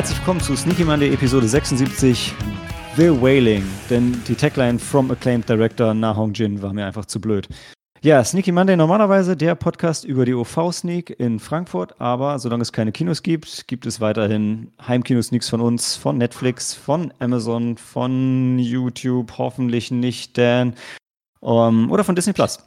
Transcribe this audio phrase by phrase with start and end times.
[0.00, 2.32] Herzlich willkommen zu Sneaky Monday Episode 76
[2.96, 3.62] The Wailing.
[3.90, 7.46] Denn die Tagline From Acclaimed Director Na Hong Jin war mir einfach zu blöd.
[8.00, 12.92] Ja, Sneaky Monday normalerweise der Podcast über die OV-Sneak in Frankfurt, aber solange es keine
[12.92, 19.90] Kinos gibt, gibt es weiterhin Heimkino-Sneaks von uns, von Netflix, von Amazon, von YouTube, hoffentlich
[19.90, 20.76] nicht Dan
[21.40, 22.58] um, oder von Disney Plus.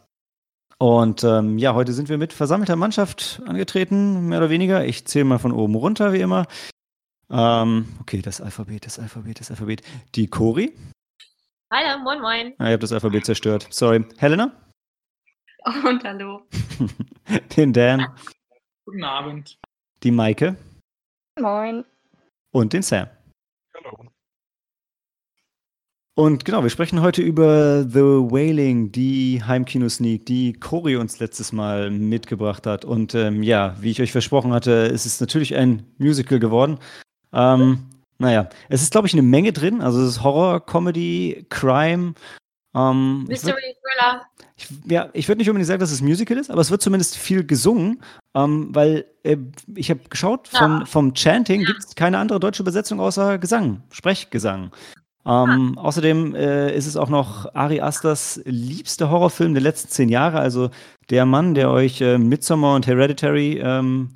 [0.77, 4.85] Und ähm, ja, heute sind wir mit versammelter Mannschaft angetreten, mehr oder weniger.
[4.85, 6.45] Ich zähle mal von oben runter, wie immer.
[7.35, 9.81] Ähm, okay, das Alphabet, das Alphabet, das Alphabet.
[10.13, 10.71] Die Cori.
[11.71, 12.53] Hallo, moin, moin.
[12.59, 13.67] Ah, ihr habt das Alphabet zerstört.
[13.71, 14.05] Sorry.
[14.17, 14.51] Helena?
[15.65, 16.47] Und hallo.
[17.57, 18.05] Den Dan.
[18.85, 19.57] Guten Abend.
[20.03, 20.57] Die Maike.
[21.39, 21.83] Moin.
[22.51, 23.07] Und den Sam.
[23.75, 24.09] Hallo.
[26.15, 31.89] Und genau, wir sprechen heute über The Wailing, die Heimkino-Sneak, die Cori uns letztes Mal
[31.89, 32.85] mitgebracht hat.
[32.85, 36.77] Und ähm, ja, wie ich euch versprochen hatte, ist es natürlich ein Musical geworden.
[37.33, 37.79] Ähm,
[38.19, 39.81] naja, es ist, glaube ich, eine Menge drin.
[39.81, 42.13] Also es ist Horror, Comedy, Crime.
[42.75, 44.21] Ähm, Mystery Thriller.
[44.55, 47.17] ich, ja, ich würde nicht unbedingt sagen, dass es Musical ist, aber es wird zumindest
[47.17, 48.01] viel gesungen,
[48.33, 49.37] ähm, weil äh,
[49.75, 50.85] ich habe geschaut, von, Ja.
[50.85, 54.71] vom Chanting gibt es keine andere deutsche Übersetzung außer Gesang, Sprechgesang.
[55.25, 60.39] Ähm, Außerdem äh, ist es auch noch Ari Asters liebster Horrorfilm der letzten zehn Jahre,
[60.39, 60.69] also
[61.09, 64.09] der Mann, der euch äh, Midsommar und Hereditary ähm,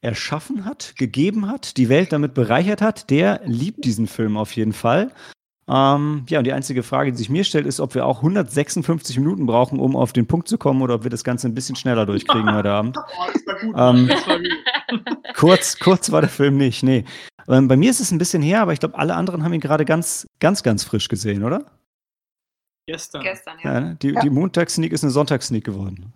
[0.00, 4.72] erschaffen hat, gegeben hat, die Welt damit bereichert hat, der liebt diesen Film auf jeden
[4.72, 5.12] Fall.
[5.70, 9.18] Ähm, ja, und die einzige Frage, die sich mir stellt, ist, ob wir auch 156
[9.18, 11.76] Minuten brauchen, um auf den Punkt zu kommen, oder ob wir das Ganze ein bisschen
[11.76, 12.96] schneller durchkriegen heute Abend.
[13.74, 13.76] Oh.
[13.76, 14.08] Ähm.
[15.34, 17.04] Kurz, kurz war der Film nicht, nee.
[17.48, 19.60] Ähm, bei mir ist es ein bisschen her, aber ich glaube, alle anderen haben ihn
[19.60, 21.64] gerade ganz, ganz, ganz frisch gesehen, oder?
[22.86, 23.22] Gestern.
[23.22, 23.80] Gestern, Ja, ja.
[23.80, 23.96] ne?
[24.00, 24.20] die, Ja.
[24.20, 26.12] die Montagssneak ist eine Sonntagssneak geworden.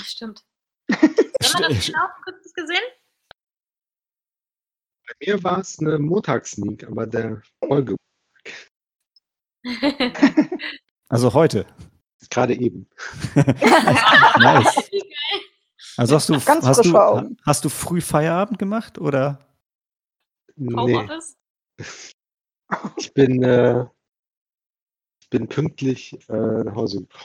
[0.00, 0.44] Stimmt.
[1.42, 2.82] Haben wir das genau kurz gesehen?
[5.06, 7.96] Bei mir war es eine Montagssneak, aber der Folge
[11.08, 11.66] Also heute.
[12.30, 12.88] gerade eben.
[14.38, 14.90] nice.
[15.98, 17.36] Also hast du, Ganz hast, du, Augen.
[17.44, 19.46] hast du früh Feierabend gemacht oder?
[20.56, 21.36] Nee, Homeoffice?
[22.96, 23.84] ich bin, äh,
[25.20, 27.24] ich bin pünktlich äh, nach Hause gekommen.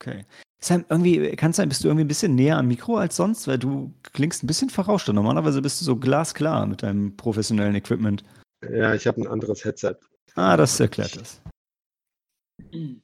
[0.00, 0.26] Okay.
[0.64, 3.46] Sam, irgendwie, kann es sein, bist du irgendwie ein bisschen näher am Mikro als sonst?
[3.46, 5.12] Weil du klingst ein bisschen verrauschter.
[5.12, 8.24] Normalerweise bist du so glasklar mit deinem professionellen Equipment.
[8.70, 9.96] Ja, ich habe ein anderes Headset.
[10.36, 11.42] Ah, das erklärt das.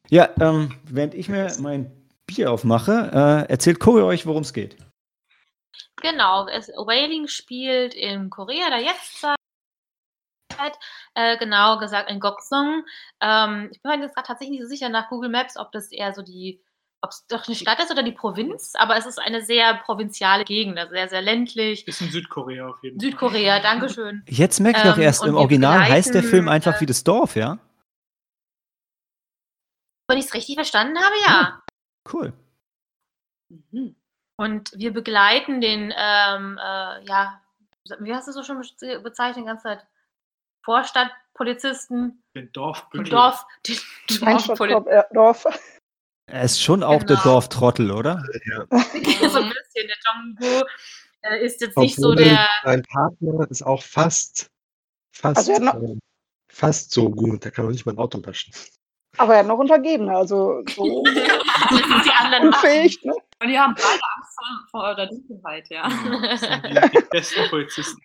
[0.09, 1.93] Ja, ähm, während ich mir mein
[2.26, 4.78] Bier aufmache, äh, erzählt Cory euch, worum es geht.
[6.00, 9.37] Genau, es, Wailing spielt in Korea der Jetztzeit.
[11.15, 12.84] Äh, genau gesagt in Gokseong.
[13.20, 15.93] Ähm, ich bin mir jetzt gerade tatsächlich nicht so sicher nach Google Maps, ob das
[15.93, 16.62] eher so die,
[17.03, 20.44] ob es doch eine Stadt ist oder die Provinz, aber es ist eine sehr provinziale
[20.44, 21.87] Gegend, also sehr, sehr ländlich.
[21.88, 23.11] Ist in Südkorea auf jeden Fall.
[23.11, 24.22] Südkorea, Dankeschön.
[24.28, 27.03] Jetzt merke ich Ähm, erst, und im Original heißt der Film einfach äh, wie das
[27.03, 27.59] Dorf, ja?
[30.09, 31.62] Wenn ich es richtig verstanden habe, ja.
[32.12, 32.33] Cool.
[34.37, 37.41] Und wir begleiten den, ähm, äh, ja,
[38.00, 39.87] wie hast du so schon be- bezeichnet, die ganze Zeit?
[40.65, 43.11] Vorstadtpolizisten, Den den Dorfbündel.
[43.11, 43.77] Dorf, den
[44.21, 45.15] Dorfpolizisten.
[45.15, 45.79] Dorf, Dorf.
[46.30, 47.22] Er ist schon auch der Genau.
[47.34, 48.22] Dorftrottel, oder?
[48.70, 49.88] so ein bisschen.
[49.88, 50.64] Der Jongbu
[51.22, 52.48] äh, ist jetzt nicht so Obwohl der.
[52.64, 54.48] Sein Partner ist auch fast,
[55.14, 55.96] fast, Also noch- äh,
[56.50, 57.44] fast so gut.
[57.44, 58.52] Der kann auch nicht mal ein Auto waschen.
[59.19, 63.02] Aber er hat noch Untergebene, also so die anderen unfähig.
[63.04, 63.12] Ne?
[63.42, 64.38] Und die haben beide Angst
[64.70, 65.88] vor, vor der Dunkelheit, ja.
[66.22, 68.00] Das sind die, die besten Polizisten.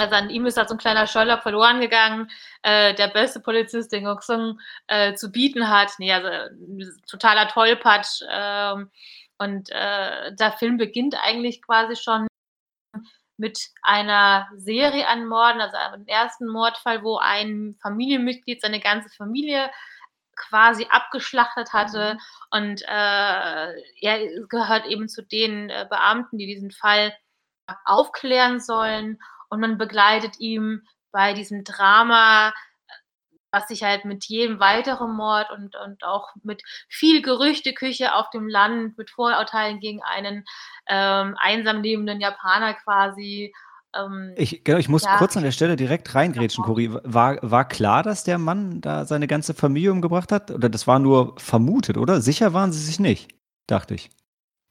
[0.00, 2.30] Also an ihm ist halt so ein kleiner Sherlock verloren gegangen,
[2.62, 5.92] äh, der beste Polizist, den Goksung äh, zu bieten hat.
[5.98, 6.28] Nee, also
[7.08, 8.22] totaler Tollpatsch.
[8.28, 8.90] Ähm,
[9.38, 12.26] und äh, der Film beginnt eigentlich quasi schon
[13.38, 19.70] mit einer Serie an Morden, also dem ersten Mordfall, wo ein Familienmitglied seine ganze Familie
[20.36, 22.18] quasi abgeschlachtet hatte.
[22.50, 27.14] Und äh, er gehört eben zu den äh, Beamten, die diesen Fall
[27.84, 29.18] aufklären sollen.
[29.50, 30.82] Und man begleitet ihn
[31.12, 32.54] bei diesem Drama,
[33.52, 38.48] was sich halt mit jedem weiteren Mord und, und auch mit viel Gerüchteküche auf dem
[38.48, 40.44] Land, mit Vorurteilen gegen einen
[40.86, 43.52] ähm, einsam lebenden Japaner quasi.
[43.92, 45.18] Ähm, Ich, genau, ich muss Ja.
[45.18, 46.92] kurz an der Stelle direkt reingrätschen, Cory.
[47.02, 50.52] War, war klar, dass der Mann da seine ganze Familie umgebracht hat?
[50.52, 52.20] Oder das war nur vermutet, oder?
[52.20, 53.34] Sicher waren sie sich nicht,
[53.66, 54.10] dachte ich.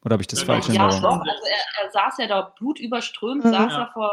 [0.06, 1.20] Oder habe ich das Ja, falsch in Ja, Erinnerung?
[1.20, 1.26] doch.
[1.28, 3.52] Also er, er saß ja da blutüberströmt, Mhm.
[3.52, 3.80] saß Ja.
[3.82, 4.12] er vor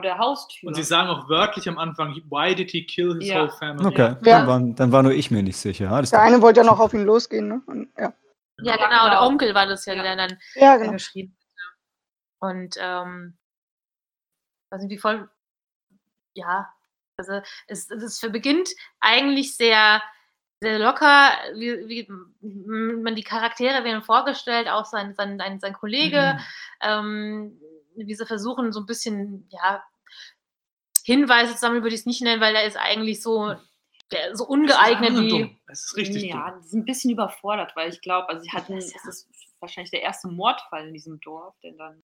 [0.00, 0.68] der Haustür.
[0.68, 3.40] Und sie sagen auch wörtlich am Anfang, why did he kill his Ja.
[3.42, 3.86] whole family?
[3.86, 4.38] Okay, Ja.
[4.40, 5.90] dann, war, dann war nur ich mir nicht sicher.
[5.90, 7.48] Alles Der eine wollte ja noch auf ihn losgehen.
[7.48, 7.62] Ne?
[7.66, 8.12] Und, ja.
[8.62, 10.92] ja, genau, der Onkel war das ja, der dann ja, genau.
[10.92, 11.36] geschrieben
[12.40, 13.36] Und ähm,
[14.78, 15.28] nicht, wie voll,
[16.34, 16.68] ja,
[17.16, 18.68] also es, es beginnt
[19.00, 20.02] eigentlich sehr,
[20.60, 22.08] sehr locker, wie, wie
[22.40, 26.40] man die Charaktere werden vorgestellt, auch sein, sein, sein, sein Kollege, Mhm.
[26.82, 27.60] ähm,
[27.96, 29.82] wie sie versuchen, so ein bisschen, ja,
[31.04, 33.54] Hinweise zu sammeln, würde ich es nicht nennen, weil er ist eigentlich so,
[34.12, 35.58] der, so ungeeignet Das ist wie.
[35.68, 36.60] Es ist richtig ja, dumm.
[36.62, 39.08] die sind ein bisschen überfordert, weil ich glaube, also sie hatten, Das, es ja.
[39.08, 39.28] ist
[39.60, 42.02] wahrscheinlich der erste Mordfall in diesem Dorf, der dann,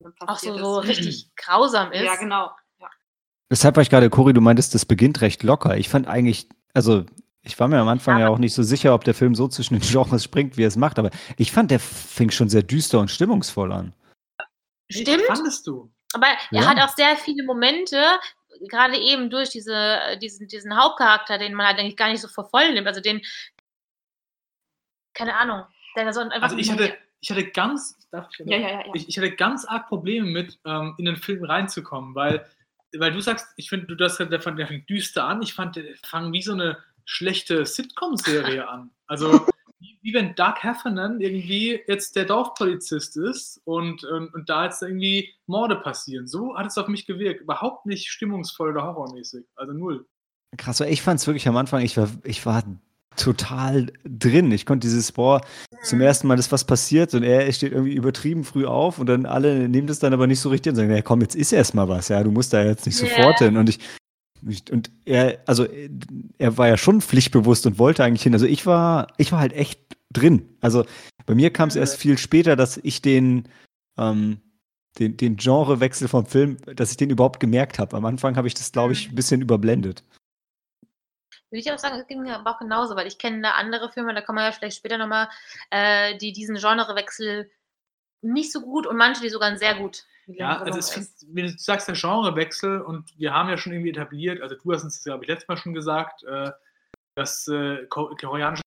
[0.00, 0.88] dann Auch so, so ist.
[0.88, 2.02] richtig grausam ist.
[2.02, 2.50] Ja, genau.
[2.80, 2.88] Ja.
[3.50, 5.76] Deshalb war ich gerade, Cory, du meintest, das beginnt recht locker.
[5.76, 7.04] Ich fand eigentlich, also
[7.42, 9.74] ich war mir am Anfang ja auch nicht so sicher, ob der Film so zwischen
[9.74, 13.00] den Genres springt, wie er es macht, aber ich fand, der fing schon sehr düster
[13.00, 13.94] und stimmungsvoll an.
[14.92, 15.22] Stimmt.
[15.26, 15.92] Fandest du?
[16.14, 16.66] Aber er Ja.
[16.68, 18.02] hat auch sehr viele Momente,
[18.68, 22.72] gerade eben durch diese, diesen, diesen Hauptcharakter, den man halt eigentlich gar nicht so voll
[22.72, 22.86] nimmt.
[22.86, 23.22] Also den,
[25.14, 25.64] keine Ahnung,
[25.96, 26.42] der so einfach.
[26.42, 28.84] Also ich hatte, ich hatte ganz, darf ich, Ja, ja.
[28.94, 32.46] Ich, ich hatte ganz arg Probleme mit, ähm, in den Film reinzukommen, weil,
[32.98, 35.42] weil du sagst, ich finde, du hast gesagt, der, fand- der fängt düster an.
[35.42, 38.90] Ich fand, der fang wie so eine schlechte Sitcom-Serie an.
[39.06, 39.46] Also
[40.02, 44.82] wie, wie wenn Doug Heffernan irgendwie jetzt der Dorfpolizist ist und, und, und da jetzt
[44.82, 46.26] irgendwie Morde passieren.
[46.26, 47.40] So hat es auf mich gewirkt.
[47.42, 49.44] Überhaupt nicht stimmungsvoll oder horrormäßig.
[49.56, 50.06] Also null.
[50.58, 52.62] Krass, weil ich fand es wirklich am Anfang, ich war, ich war
[53.16, 54.52] total drin.
[54.52, 55.40] Ich konnte dieses, boah,
[55.82, 59.26] zum ersten Mal ist was passiert und er steht irgendwie übertrieben früh auf und dann
[59.26, 61.74] alle nehmen das dann aber nicht so richtig und sagen, ja komm, jetzt ist erst
[61.74, 63.08] mal was, ja, du musst da jetzt nicht Ja.
[63.08, 63.56] sofort hin.
[63.56, 63.78] Und ich-
[64.70, 65.66] und er, also
[66.38, 68.34] er war ja schon pflichtbewusst und wollte eigentlich hin.
[68.34, 69.80] Also ich war, ich war halt echt
[70.12, 70.56] drin.
[70.60, 70.84] Also
[71.26, 73.48] bei mir kam es erst viel später, dass ich den,
[73.96, 74.40] ähm,
[74.98, 77.96] den, den Genrewechsel vom Film, dass ich den überhaupt gemerkt habe.
[77.96, 80.02] Am Anfang habe ich das, glaube ich, ein bisschen überblendet.
[81.50, 83.92] Würde ich auch sagen, es ging mir aber auch genauso, weil ich kenne da andere
[83.92, 85.28] Filme, da kommen wir ja vielleicht später nochmal,
[85.70, 87.50] äh, die diesen Genrewechsel
[88.22, 90.04] nicht so gut und manche, die sogar sehr gut.
[90.26, 91.26] Ja, also es ist.
[91.34, 94.84] wenn du sagst, der Genrewechsel und wir haben ja schon irgendwie etabliert, also du hast
[94.84, 96.50] uns, glaube ich, letztes Mal schon gesagt, äh,
[97.16, 98.62] dass äh, ko- koreanische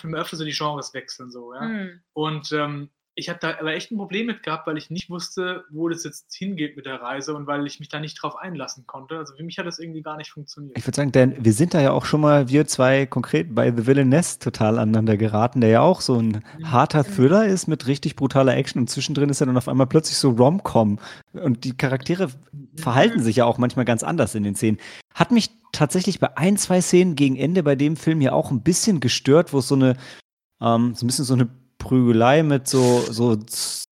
[0.00, 1.60] Filme öfter so die Genres wechseln so, ja.
[1.62, 2.00] Hm.
[2.12, 5.64] Und ähm, ich habe da aber echt ein Problem mit gehabt, weil ich nicht wusste,
[5.70, 8.86] wo das jetzt hingeht mit der Reise und weil ich mich da nicht drauf einlassen
[8.86, 9.16] konnte.
[9.16, 10.76] Also für mich hat das irgendwie gar nicht funktioniert.
[10.76, 13.74] Ich würde sagen, denn wir sind da ja auch schon mal, wir zwei konkret, bei
[13.74, 18.16] The Villainess total aneinander geraten, der ja auch so ein harter Thriller ist mit richtig
[18.16, 20.98] brutaler Action und zwischendrin ist er dann auf einmal plötzlich so Rom-Com.
[21.32, 22.28] Und die Charaktere
[22.76, 24.76] verhalten sich ja auch manchmal ganz anders in den Szenen.
[25.14, 28.60] Hat mich tatsächlich bei ein, zwei Szenen gegen Ende bei dem Film hier auch ein
[28.60, 29.96] bisschen gestört, wo es so eine,
[30.60, 31.48] ähm, so ein bisschen so eine
[31.86, 33.36] Prügelei mit so, so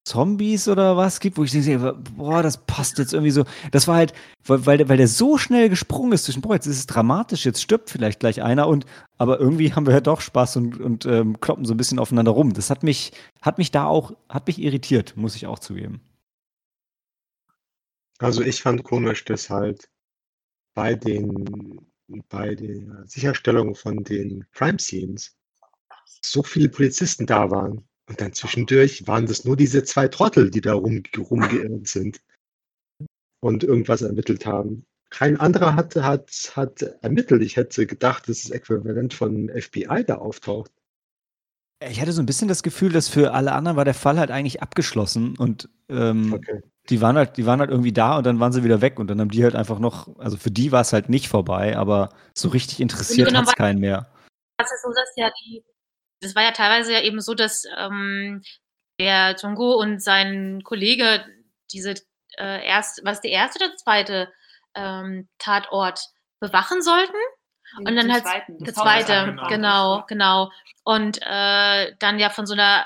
[0.05, 3.45] Zombies oder was gibt, wo ich denke, boah, das passt jetzt irgendwie so.
[3.71, 4.13] Das war halt,
[4.45, 7.91] weil, weil, der, so schnell gesprungen ist zwischen, boah, jetzt ist es dramatisch, jetzt stirbt
[7.91, 8.85] vielleicht gleich einer und,
[9.17, 12.33] aber irgendwie haben wir ja doch Spaß und, und ähm, kloppen so ein bisschen aufeinander
[12.33, 12.53] rum.
[12.53, 16.01] Das hat mich, hat mich da auch, hat mich irritiert, muss ich auch zugeben.
[18.19, 19.89] Also ich fand komisch, dass halt
[20.75, 21.87] bei den,
[22.29, 25.37] bei der Sicherstellung von den Crime Scenes
[26.23, 27.87] so viele Polizisten da waren.
[28.09, 32.21] Und dann zwischendurch waren das nur diese zwei Trottel, die da rum, rumgeirrt sind
[33.41, 34.85] und irgendwas ermittelt haben.
[35.11, 37.43] Kein anderer hat, hat, hat ermittelt.
[37.43, 40.71] Ich hätte gedacht, dass das Äquivalent von FBI da auftaucht.
[41.81, 44.31] Ich hatte so ein bisschen das Gefühl, dass für alle anderen war der Fall halt
[44.31, 46.63] eigentlich abgeschlossen und ähm, Okay.
[46.89, 49.09] die waren halt, die waren halt irgendwie da und dann waren sie wieder weg und
[49.09, 52.11] dann haben die halt einfach noch, also für die war es halt nicht vorbei, aber
[52.35, 54.11] so richtig interessiert genommen hat es keinen mehr.
[54.57, 55.63] Das ist so, dass ja die,
[56.21, 58.43] das war ja teilweise ja eben so, dass ähm,
[58.99, 61.25] der Tongo und sein Kollege
[61.73, 61.95] diese
[62.39, 64.33] äh, erst, was der erste oder zweite
[64.75, 66.01] ähm, Tatort
[66.41, 67.17] bewachen sollten.
[67.79, 70.51] Und dann Den halt der zweite, genau, genau.
[70.85, 72.85] Und äh, dann ja von so einer,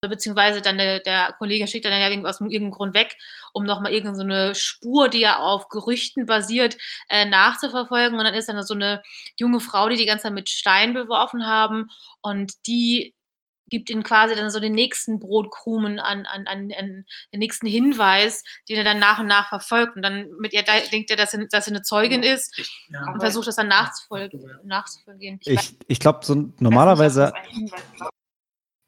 [0.00, 3.16] beziehungsweise dann der, der Kollege schickt dann ja aus irgendeinem Grund weg,
[3.56, 6.76] um nochmal irgendeine Spur, die ja auf Gerüchten basiert,
[7.08, 8.18] äh, nachzuverfolgen.
[8.18, 9.02] Und dann ist dann so eine
[9.38, 13.14] junge Frau, die die ganze Zeit mit Stein beworfen haben und die
[13.68, 18.44] gibt ihnen quasi dann so den nächsten Brotkrumen an, an, an, an den nächsten Hinweis,
[18.68, 19.96] den er dann nach und nach verfolgt.
[19.96, 22.70] Und dann mit ihr da- denkt er, dass sie, dass sie eine Zeugin ist Ich,
[22.90, 23.10] ja.
[23.12, 24.40] und versucht das dann nachzufolgen.
[24.62, 25.40] nachzufolgen.
[25.42, 27.32] Ich Ich, ich glaube, so normalerweise,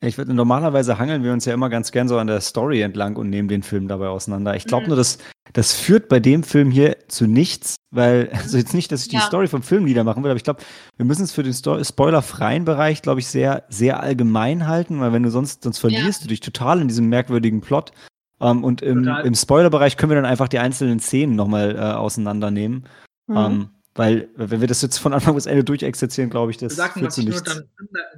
[0.00, 3.16] ich würde normalerweise hangeln wir uns ja immer ganz gern so an der Story entlang
[3.16, 4.54] und nehmen den Film dabei auseinander.
[4.54, 4.88] Ich glaube Mhm.
[4.90, 5.18] nur, dass
[5.54, 9.16] das führt bei dem Film hier zu nichts, weil also jetzt nicht, dass ich die
[9.16, 9.22] Ja.
[9.22, 10.62] Story vom Film niedermachen will, aber ich glaube,
[10.96, 15.22] wir müssen es für den spoilerfreien Bereich, glaube ich, sehr sehr allgemein halten, weil wenn
[15.24, 17.92] du sonst sonst verlierst du dich total in diesem merkwürdigen Plot.
[18.40, 19.26] Ähm, und im, Total.
[19.26, 22.84] im Spoilerbereich können wir dann einfach die einzelnen Szenen nochmal äh, auseinandernehmen.
[23.26, 23.36] Mhm.
[23.36, 26.92] Ähm, weil, wenn wir das jetzt von Anfang bis Ende durchexerzieren, glaube ich, das sagen,
[27.00, 27.64] führt was ich nur dann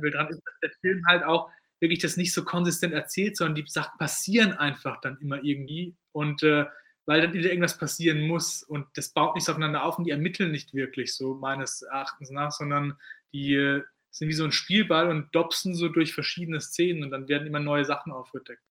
[0.01, 1.49] will dran, ist, dass der Film halt auch
[1.81, 6.43] wirklich das nicht so konsistent erzählt, sondern die Sachen passieren einfach dann immer irgendwie und
[6.43, 6.67] äh,
[7.07, 10.53] weil dann wieder irgendwas passieren muss und das baut nichts aufeinander auf und die ermitteln
[10.53, 12.99] nicht wirklich so meines Erachtens nach, sondern
[13.33, 17.29] die äh, sind wie so ein Spielball und dopsen so durch verschiedene Szenen und dann
[17.29, 18.63] werden immer neue Sachen aufgedeckt.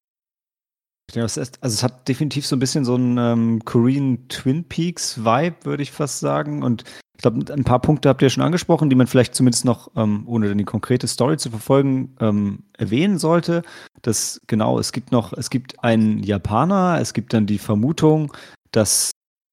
[1.18, 5.84] Also es hat definitiv so ein bisschen so einen ähm, Korean Twin Peaks Vibe, würde
[5.84, 6.64] ich fast sagen.
[6.64, 6.84] Und
[7.18, 10.24] ich glaube, ein paar Punkte habt ihr schon angesprochen, die man vielleicht zumindest noch, ähm,
[10.26, 13.64] ohne dann die konkrete Story zu verfolgen, ähm, erwähnen sollte.
[14.02, 18.34] Das genau, es gibt noch, es gibt einen Japaner, es gibt dann die Vermutung,
[18.72, 19.12] dass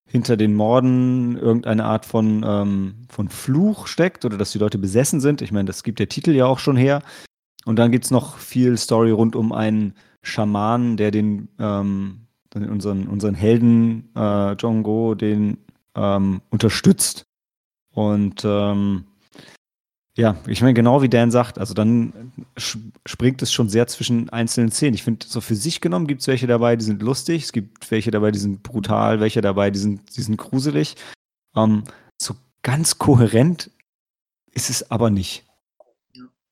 [0.08, 5.20] hinter den Morden irgendeine Art von, ähm, von Fluch steckt oder dass die Leute besessen
[5.20, 5.42] sind.
[5.42, 7.02] Ich meine, das gibt der Titel ja auch schon her.
[7.64, 9.94] Und dann gibt es noch viel Story rund um einen
[10.26, 15.58] Schamanen, der den, ähm, unseren, unseren Helden äh, Jongo den
[15.94, 17.26] ähm, unterstützt.
[17.94, 19.04] Und ähm,
[20.16, 22.32] ja, ich meine, genau wie Dan sagt, also dann
[23.06, 24.94] springt es schon sehr zwischen einzelnen Szenen.
[24.94, 27.90] Ich finde, so für sich genommen gibt es welche dabei, die sind lustig, es gibt
[27.90, 30.96] welche dabei, die sind brutal, welche dabei, die sind, die sind gruselig.
[31.54, 31.84] Ähm,
[32.20, 33.70] so ganz kohärent
[34.52, 35.44] ist es aber nicht.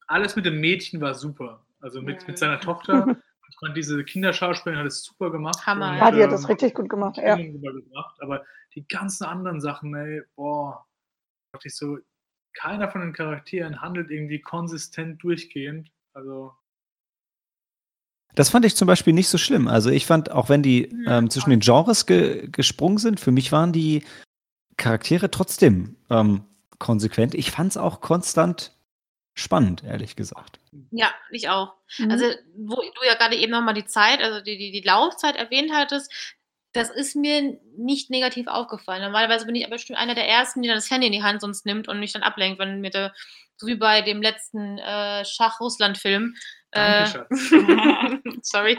[0.06, 1.64] Alles mit dem Mädchen war super.
[1.80, 3.16] Also mit, mit seiner Tochter
[3.48, 5.66] Ich fand diese Kinderschauspielerin hat es super gemacht.
[5.66, 5.92] Hammer.
[5.92, 7.16] und, Ja, die hat das ähm, richtig gut gemacht.
[7.16, 7.34] Ja.
[7.34, 8.20] Rübergebracht.
[8.20, 10.86] Aber die ganzen anderen Sachen, ey, boah,
[11.52, 11.98] dachte ich so,
[12.54, 15.90] keiner von den Charakteren handelt irgendwie konsistent durchgehend.
[16.14, 16.52] Also,
[18.34, 19.68] Das fand ich zum Beispiel nicht so schlimm.
[19.68, 23.52] Also ich fand, auch wenn die ähm, zwischen den Genres ge gesprungen sind, für mich
[23.52, 24.04] waren die
[24.76, 26.44] Charaktere trotzdem ähm,
[26.78, 27.34] konsequent.
[27.34, 28.76] Ich fand es auch konstant
[29.34, 30.58] spannend, ehrlich gesagt.
[30.90, 31.74] Ja, ich auch.
[31.98, 32.10] Mhm.
[32.10, 32.26] Also,
[32.56, 36.12] wo du ja gerade eben nochmal die Zeit, also die, die, die Laufzeit erwähnt hattest,
[36.72, 39.02] das ist mir nicht negativ aufgefallen.
[39.02, 41.40] Normalerweise bin ich aber bestimmt einer der Ersten, die dann das Handy in die Hand
[41.40, 43.14] sonst nimmt und mich dann ablenkt, wenn mir der,
[43.56, 46.34] so wie bei dem letzten äh, Schach-Russland-Film.
[46.74, 47.28] Äh, danke,
[48.42, 48.76] sorry.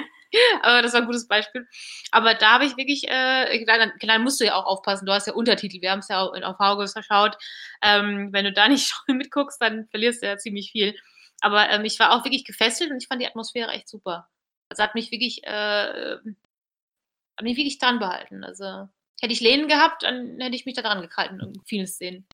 [0.62, 1.68] Aber das war ein gutes Beispiel.
[2.12, 5.06] Aber da habe ich wirklich, äh, klar, klar, musst du ja auch aufpassen.
[5.06, 5.82] Du hast ja Untertitel.
[5.82, 7.38] Wir haben es ja auch auf Hauges verschaut.
[7.82, 10.96] Ähm, wenn du da nicht mitguckst, dann verlierst du ja ziemlich viel.
[11.42, 14.28] Aber ähm, ich war auch wirklich gefesselt und ich fand die Atmosphäre echt super.
[14.70, 18.44] Also hat mich wirklich, äh, hat mich wirklich dran behalten.
[18.44, 18.90] Also
[19.22, 22.28] hätte ich Lehnen gehabt, dann hätte ich mich da dran gehalten in vielen Szenen.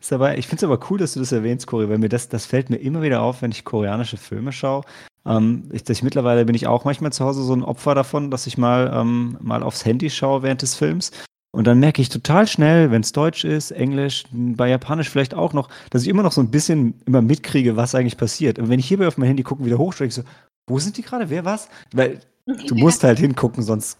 [0.00, 2.28] Ist aber, ich finde es aber cool, dass du das erwähnst, Cory, weil mir das,
[2.28, 4.82] das fällt mir immer wieder auf, wenn ich koreanische Filme schaue.
[5.26, 8.46] Ähm, ich, ich, mittlerweile bin ich auch manchmal zu Hause so ein Opfer davon, dass
[8.46, 11.10] ich mal, ähm, mal aufs Handy schaue während des Films.
[11.52, 15.52] Und dann merke ich total schnell, wenn es Deutsch ist, Englisch, bei Japanisch vielleicht auch
[15.52, 18.58] noch, dass ich immer noch so ein bisschen immer mitkriege, was eigentlich passiert.
[18.58, 20.22] Und wenn ich hierbei auf mein Handy gucke, wieder hochstelle, ich so,
[20.68, 21.28] wo sind die gerade?
[21.28, 21.68] Wer was?
[21.92, 23.98] Weil du musst halt hingucken, sonst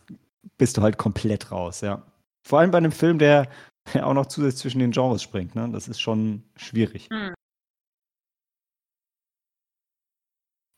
[0.58, 2.02] bist du halt komplett raus, ja.
[2.46, 3.48] Vor allem bei einem Film, der
[3.94, 5.68] ja auch noch zusätzlich zwischen den Genres springt, ne?
[5.72, 7.08] Das ist schon schwierig.
[7.10, 7.34] Hm.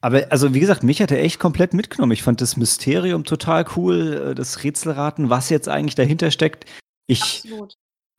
[0.04, 2.12] Aber also wie gesagt, mich hat er echt komplett mitgenommen.
[2.12, 6.66] Ich fand das Mysterium total cool, äh, das Rätselraten, was jetzt eigentlich dahinter steckt.
[7.06, 7.44] Ich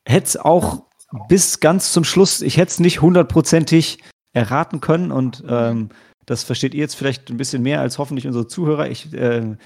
[0.07, 0.85] hätte es auch
[1.27, 3.99] bis ganz zum Schluss, ich hätte es nicht hundertprozentig
[4.33, 5.89] erraten können und ähm,
[6.25, 8.89] das versteht ihr jetzt vielleicht ein bisschen mehr als hoffentlich unsere Zuhörer.
[8.89, 9.57] Ich, äh,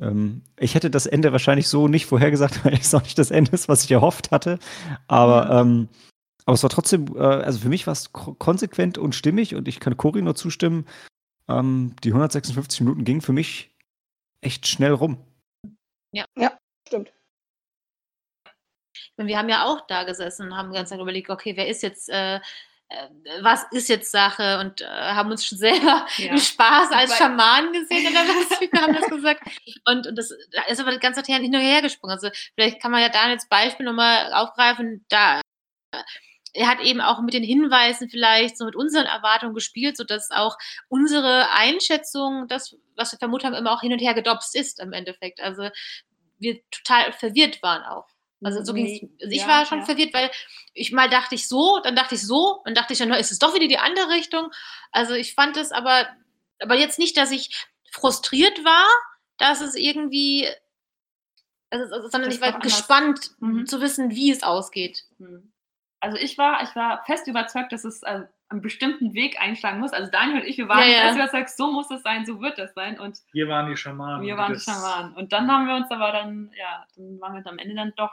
[0.00, 3.52] ähm, ich hätte das Ende wahrscheinlich so nicht vorhergesagt, weil es auch nicht das Ende
[3.52, 4.58] ist, was ich erhofft hatte.
[5.08, 5.88] Aber, ähm,
[6.44, 9.68] aber es war trotzdem, äh, also für mich war es ko- konsequent und stimmig und
[9.68, 10.86] ich kann Cory nur zustimmen.
[11.48, 13.70] Ähm, die 156 Minuten gingen für mich
[14.40, 15.18] echt schnell rum.
[16.86, 17.12] Stimmt.
[19.16, 21.68] Und wir haben ja auch da gesessen und haben die ganze Zeit überlegt, okay, wer
[21.68, 22.38] ist jetzt, äh,
[23.40, 26.32] was ist jetzt Sache und äh, haben uns schon selber Ja.
[26.32, 29.42] im Spaß als Schamanen gesehen oder was, wir haben das gesagt.
[29.86, 32.12] Und, und das da ist aber die ganze Zeit hin und her gesprungen.
[32.14, 35.40] Also vielleicht kann man ja da als Beispiel nochmal aufgreifen, da
[35.92, 36.02] äh,
[36.54, 40.56] er hat eben auch mit den Hinweisen vielleicht so mit unseren Erwartungen gespielt, sodass auch
[40.88, 44.94] unsere Einschätzung, das, was wir vermutet haben, immer auch hin und her gedopst ist im
[44.94, 45.40] Endeffekt.
[45.40, 45.68] Also
[46.38, 48.08] wir total verwirrt waren auch.
[48.44, 49.00] Also so ging's.
[49.22, 49.84] Also ich ja, war schon ja.
[49.84, 50.30] verwirrt, weil
[50.74, 53.38] ich mal dachte ich so, dann dachte ich so, dann dachte ich dann, ist es
[53.38, 54.50] doch wieder die andere Richtung.
[54.92, 56.06] Also ich fand es aber,
[56.60, 58.86] aber jetzt nicht, dass ich frustriert war,
[59.38, 60.46] dass es irgendwie,
[61.70, 63.66] also, also, sondern Das ich war gespannt Mhm.
[63.66, 65.04] zu wissen, wie es ausgeht.
[65.18, 65.52] Hm.
[66.00, 69.92] Also ich war, ich war fest überzeugt, dass es äh, einen bestimmten Weg einschlagen muss.
[69.92, 71.02] Also Daniel und ich, wir waren Ja, ja.
[71.04, 73.00] fest überzeugt, so muss es sein, so wird es sein.
[73.00, 74.24] Und Wir waren die Schamanen.
[74.24, 75.14] wir waren die Schamanen.
[75.14, 78.12] Und dann haben wir uns aber dann, ja, dann waren wir am Ende dann doch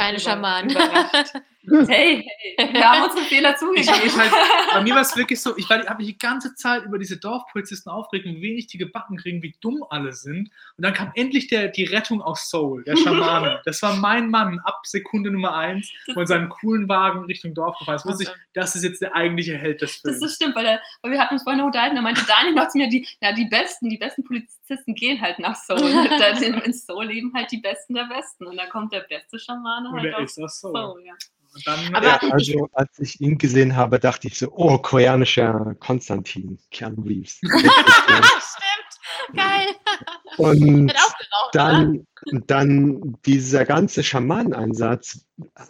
[0.00, 0.74] Keine Schamanen.
[1.62, 2.26] Hey,
[2.56, 3.86] hey, wir haben uns einen Fehler zugegeben.
[4.02, 4.32] Ich, ich halt,
[4.72, 7.92] bei mir war es wirklich so, ich habe mich die ganze Zeit über diese Dorfpolizisten
[7.92, 10.50] aufgeregt, wie wenig die gebacken kriegen, wie dumm alle sind.
[10.78, 13.60] Und dann kam endlich der, die Rettung aus Soul, der Schamane.
[13.70, 17.96] Das war mein Mann ab Sekunde Nummer eins von seinem coolen Wagen Richtung Dorf gefahren.
[17.96, 20.18] Das wusste ich, das ist jetzt der eigentliche Held des Films.
[20.18, 22.68] Das ist stimmt, weil, der, weil wir hatten uns vorhin unterhalten, da meinte Daniel noch
[22.68, 25.78] zu mir, die, ja, die besten, die besten Polizisten gehen halt nach Soul.
[26.64, 28.46] in Soul leben halt die Besten der Besten.
[28.46, 30.72] Und da kommt der beste Schamane Und halt der aus ist aus Soul.
[30.72, 31.12] Soul ja.
[31.52, 35.74] Und dann, Aber- Ja, also als ich ihn gesehen habe, dachte ich so, oh, koreanischer
[35.80, 37.40] Konstantin, Keanu Reeves.
[37.42, 39.36] Stimmt.
[39.36, 39.66] Geil.
[40.38, 40.94] Und oder?
[41.52, 42.06] dann,
[42.46, 45.24] dann dieser ganze Schamaneneinsatz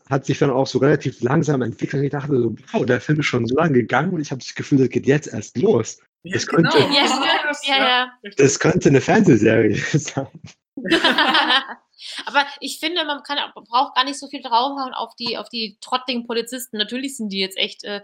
[0.09, 2.05] hat sich dann auch so relativ langsam entwickelt.
[2.05, 4.55] Ich dachte so, wow, der Film ist schon so lange gegangen und ich habe das
[4.55, 5.99] Gefühl, das geht jetzt erst los.
[6.23, 6.89] ja, das könnte- genau
[7.49, 8.13] das, Ja, ja.
[8.37, 10.27] Das könnte eine Fernsehserie sein.
[12.27, 15.77] Aber ich finde, man kann, braucht gar nicht so viel draufhauen auf die, auf die
[15.81, 16.79] trottligen Polizisten.
[16.79, 18.01] Natürlich sind die jetzt echt äh,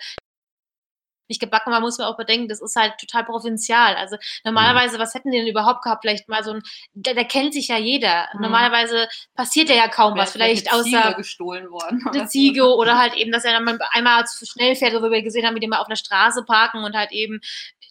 [1.28, 3.96] nicht gebacken, man muss mir auch bedenken, das ist halt total provinzial.
[3.96, 6.02] Also normalerweise, was hätten die denn überhaupt gehabt?
[6.02, 6.62] Vielleicht mal so ein,
[6.94, 8.28] der, der kennt sich ja jeder.
[8.34, 8.42] Mhm.
[8.42, 10.32] Normalerweise passiert ja ja kaum was.
[10.32, 12.04] Vielleicht eine Ziege außer gestohlen worden.
[12.06, 12.26] eine so.
[12.26, 15.46] Ziege oder halt eben, dass er dann mal einmal zu schnell fährt, wo wir gesehen
[15.46, 17.40] haben, wie die mal auf einer Straße parken und halt eben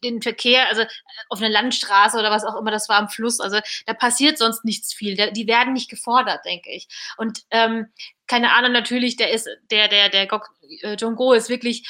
[0.05, 0.83] den Verkehr, also
[1.29, 3.39] auf einer Landstraße oder was auch immer, das war am Fluss.
[3.39, 5.15] Also da passiert sonst nichts viel.
[5.31, 6.87] Die werden nicht gefordert, denke ich.
[7.17, 7.87] Und ähm,
[8.27, 10.49] keine Ahnung, natürlich, der ist, der, der, der Gok,
[10.81, 11.87] äh, Jongo ist wirklich,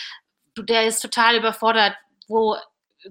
[0.58, 1.96] der ist total überfordert,
[2.28, 2.58] wo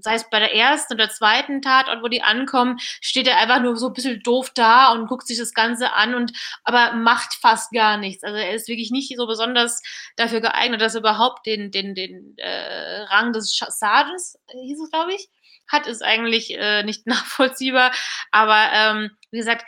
[0.01, 3.77] sei es bei der ersten oder zweiten Tatort, wo die ankommen, steht er einfach nur
[3.77, 6.33] so ein bisschen doof da und guckt sich das Ganze an und
[6.65, 8.25] aber macht fast gar nichts.
[8.25, 9.83] Also er ist wirklich nicht so besonders
[10.17, 14.91] dafür geeignet, dass er überhaupt den, den, den äh, Rang des Sergeants, äh, hieß es,
[14.91, 15.29] glaube ich,
[15.69, 17.93] hat, ist eigentlich äh, nicht nachvollziehbar.
[18.31, 19.65] Aber ähm, wie gesagt,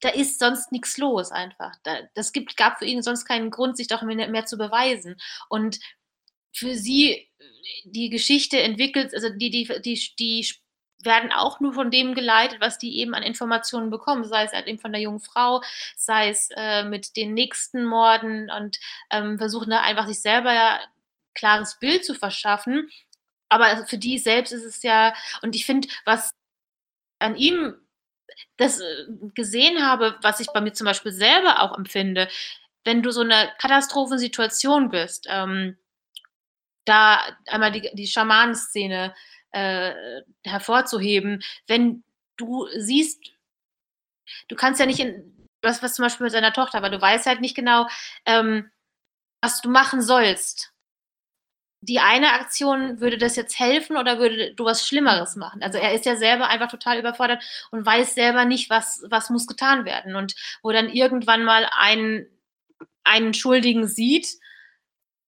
[0.00, 1.72] da ist sonst nichts los einfach.
[1.82, 5.16] Da, das gibt, gab für ihn sonst keinen Grund, sich doch mehr, mehr zu beweisen.
[5.48, 5.78] Und
[6.54, 7.28] für sie
[7.84, 10.46] die Geschichte entwickelt, also die, die, die, die
[11.02, 14.66] werden auch nur von dem geleitet, was die eben an Informationen bekommen, sei es halt
[14.66, 15.62] eben von der jungen Frau,
[15.96, 18.78] sei es äh, mit den nächsten Morden und
[19.10, 20.80] ähm, versuchen da einfach sich selber ja
[21.34, 22.90] klares Bild zu verschaffen.
[23.48, 26.30] Aber für die selbst ist es ja, und ich finde, was
[27.18, 27.74] an ihm
[28.56, 32.28] das äh, gesehen habe, was ich bei mir zum Beispiel selber auch empfinde,
[32.84, 35.76] wenn du so eine Katastrophensituation bist, ähm,
[36.84, 39.14] da einmal die, die Schamanenszene
[39.52, 39.92] äh,
[40.42, 42.04] hervorzuheben, wenn
[42.36, 43.22] du siehst,
[44.48, 47.26] du kannst ja nicht in, was, was zum Beispiel mit seiner Tochter, weil du weißt
[47.26, 47.88] halt nicht genau,
[48.26, 48.70] ähm,
[49.40, 50.72] was du machen sollst.
[51.80, 55.62] Die eine Aktion würde das jetzt helfen oder würde du was Schlimmeres machen?
[55.62, 59.46] Also er ist ja selber einfach total überfordert und weiß selber nicht, was, was muss
[59.46, 60.16] getan werden.
[60.16, 62.26] Und wo dann irgendwann mal einen,
[63.04, 64.28] einen Schuldigen sieht,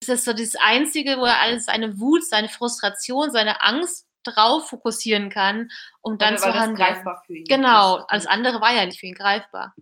[0.02, 4.68] ist das so das Einzige, wo er alles seine Wut, seine Frustration, seine Angst drauf
[4.68, 5.70] fokussieren kann,
[6.02, 6.76] um dann Weil zu das handeln.
[6.76, 9.74] greifbar für ihn Genau, alles andere war ja nicht für ihn greifbar.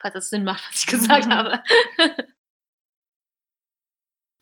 [0.00, 1.62] Falls das Sinn macht, was ich gesagt habe.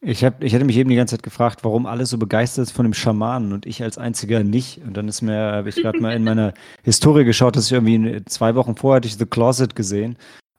[0.02, 2.76] Ich, hab, ich hätte mich eben die ganze Zeit gefragt, warum alle so begeistert sind
[2.76, 4.78] von dem Schamanen und ich als einziger nicht.
[4.82, 6.52] Und dann ist mir, habe ich gerade mal in meiner
[6.84, 10.16] Historie geschaut, dass ich irgendwie in- zwei Wochen vorher hatte ich The Closet gesehen.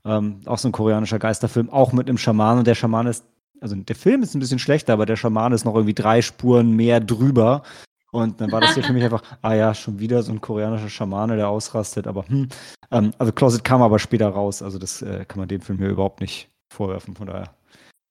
[0.08, 2.60] Ähm, auch so ein koreanischer Geisterfilm, auch mit einem Schamanen.
[2.60, 3.26] Und der Schaman ist,
[3.60, 6.72] also der Film ist ein bisschen schlechter, aber der Schaman ist noch irgendwie drei Spuren
[6.72, 7.63] mehr drüber.
[8.12, 10.89] Und dann war das hier für mich einfach, ah ja, schon wieder so ein koreanischer
[10.89, 12.08] Schamane, der ausrastet.
[12.08, 12.48] Aber hm,
[12.91, 14.62] ähm, also Closet kam aber später raus.
[14.62, 17.15] Also das äh, kann man dem Film hier überhaupt nicht vorwerfen.
[17.15, 17.52] Von daher.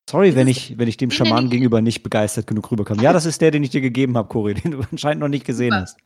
[0.09, 1.53] Sorry, wenn ich, wenn ich dem Schamanen nee.
[1.53, 3.01] gegenüber nicht begeistert genug rüberkam.
[3.01, 5.47] Ja, das ist der, den ich dir gegeben habe, Cory, den du anscheinend noch nicht
[5.47, 5.83] gesehen Super.
[5.83, 5.97] hast.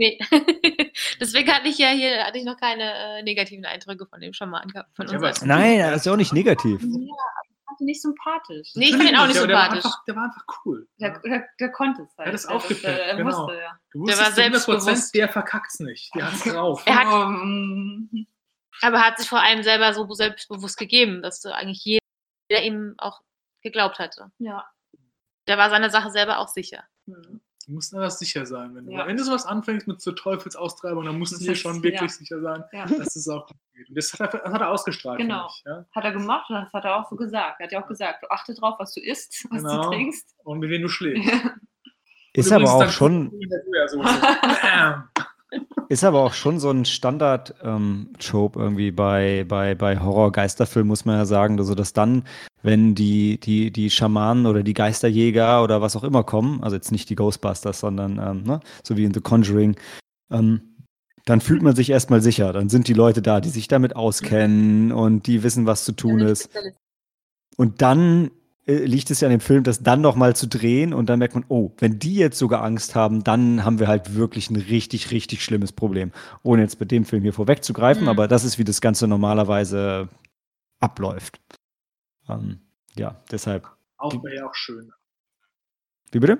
[0.00, 0.18] Nee.
[1.20, 4.68] Deswegen hatte ich ja hier hatte ich noch keine äh, negativen Eindrücke von dem Schaman
[4.68, 4.88] gehabt.
[4.96, 6.80] Von Ja, Nein, das ist ja auch nicht negativ.
[6.82, 8.70] Ja, ich fand ihn nicht sympathisch.
[8.74, 9.84] Nee, ich fand ihn auch nicht der, der war sympathisch.
[9.84, 10.88] einfach, der war einfach cool.
[10.98, 12.26] Der, der, der konnte es halt.
[12.26, 13.28] Er hat es Der- aufgepeppt, Er genau.
[13.46, 13.78] wusste, ja.
[13.92, 15.14] Du Der war wusstest zu 100%, selbstbewusst.
[15.14, 16.14] der verkackt's nicht.
[16.14, 16.82] Der hat's drauf.
[16.86, 18.08] Er hat- Um,
[18.82, 22.94] Aber er hat sich vor allem selber so selbstbewusst gegeben, dass du eigentlich jeder ihm
[22.96, 23.20] auch
[23.62, 24.30] geglaubt hatte.
[24.38, 24.64] ja.
[25.48, 26.84] Der war seiner Sache selber auch sicher.
[27.06, 27.40] Hm.
[27.70, 28.74] Du musst aber sicher sein.
[28.74, 29.06] Wenn du, Ja.
[29.06, 32.00] wenn du sowas anfängst mit so Teufelsaustreibung, dann musst du Das dir ist- schon wirklich
[32.00, 32.08] ja.
[32.08, 32.84] sicher sein, Ja.
[32.86, 33.88] dass es auch gut geht.
[33.88, 35.20] Und das hat er, das hat er ausgestrahlt.
[35.20, 35.46] Genau.
[35.48, 35.84] Ich, ja?
[35.94, 37.60] Hat er gemacht und das hat er auch so gesagt.
[37.60, 39.82] Er hat ja auch gesagt, du achte drauf, was du isst, was Genau.
[39.84, 40.34] du trinkst.
[40.42, 41.22] Und mit wem du schlägst.
[42.32, 43.30] Ist aber auch schon,
[45.88, 51.24] ist aber auch schon so ein Standard-Trope irgendwie bei, bei, bei Horror-Geisterfilmen, muss man ja
[51.24, 52.24] sagen, also dass dann,
[52.62, 56.92] wenn die, die, die Schamanen oder die Geisterjäger oder was auch immer kommen, also jetzt
[56.92, 59.76] nicht die Ghostbusters, sondern ähm, ne, so wie in The Conjuring,
[60.30, 60.60] ähm,
[61.24, 62.52] dann fühlt man sich erstmal sicher.
[62.52, 66.20] Dann sind die Leute da, die sich damit auskennen und die wissen, was zu tun
[66.20, 66.50] ist.
[67.56, 68.30] Und dann
[68.66, 71.44] liegt es ja an dem Film, das dann nochmal zu drehen und dann merkt man,
[71.48, 75.42] oh, wenn die jetzt sogar Angst haben, dann haben wir halt wirklich ein richtig, richtig
[75.42, 76.12] schlimmes Problem.
[76.42, 78.08] Ohne jetzt mit dem Film hier vorwegzugreifen, mhm.
[78.08, 80.08] aber das ist, wie das Ganze normalerweise
[80.80, 81.40] abläuft.
[82.28, 82.60] Ähm,
[82.96, 83.68] ja, deshalb.
[83.96, 84.92] Auch wäre ja auch schön.
[86.12, 86.38] Wie bitte?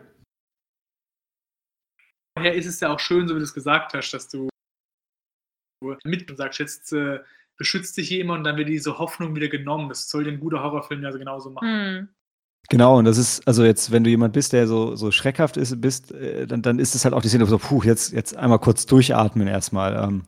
[2.35, 4.48] Daher ist es ja auch schön, so wie du es gesagt hast, dass du
[6.04, 7.20] mit und sagst, jetzt äh,
[7.61, 9.90] beschützt dich jemand und dann wird diese Hoffnung wieder genommen.
[9.90, 11.68] Das soll ein guter Horrorfilm ja genauso machen.
[11.68, 12.09] Mhm.
[12.70, 15.79] Genau, und das ist, also jetzt, wenn du jemand bist, der so, so schreckhaft ist,
[15.79, 18.61] bist, äh, dann, dann ist es halt auch die Szene, so, puh, jetzt, jetzt einmal
[18.61, 19.94] kurz durchatmen erstmal.
[19.94, 20.23] Ähm,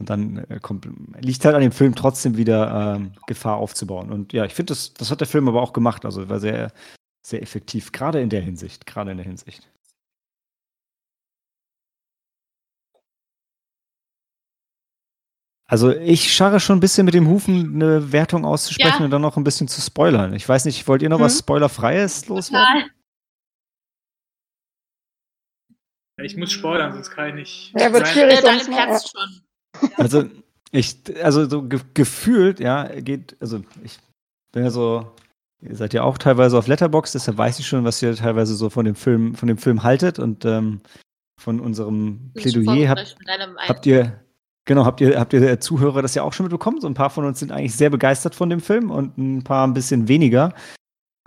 [0.00, 0.88] und dann äh, kommt,
[1.20, 4.10] liegt halt an dem Film trotzdem wieder ähm, Gefahr aufzubauen.
[4.10, 6.04] Und ja, ich finde, das, das hat der Film aber auch gemacht.
[6.04, 6.72] Also war sehr,
[7.24, 9.70] sehr effektiv, gerade in der Hinsicht, gerade in der Hinsicht.
[15.66, 19.04] Also ich scharre schon ein bisschen mit dem Hufen, eine Wertung auszusprechen ja.
[19.04, 20.34] und dann noch ein bisschen zu spoilern.
[20.34, 21.24] Ich weiß nicht, wollt ihr noch hm.
[21.24, 22.90] was Spoilerfreies loswerden?
[26.22, 27.74] Ich muss spoilern, sonst kann ich nicht.
[27.78, 28.34] Ja, wird schwierig.
[28.34, 29.90] Ja, dann platzt schon.
[29.96, 30.24] Also
[30.70, 33.98] ich, also so ge gefühlt, ja, geht, also ich
[34.52, 35.12] bin ja so,
[35.60, 38.70] ihr seid ja auch teilweise auf Letterbox, deshalb weiß ich schon, was ihr teilweise so
[38.70, 40.80] von dem Film, von dem Film haltet und ähm,
[41.40, 43.16] von unserem Plädoyer habt,
[43.58, 44.22] habt ihr
[44.64, 46.80] Genau, habt ihr, habt ihr Zuhörer das ja auch schon mitbekommen?
[46.80, 49.66] So ein paar von uns sind eigentlich sehr begeistert von dem Film und ein paar
[49.66, 50.54] ein bisschen weniger.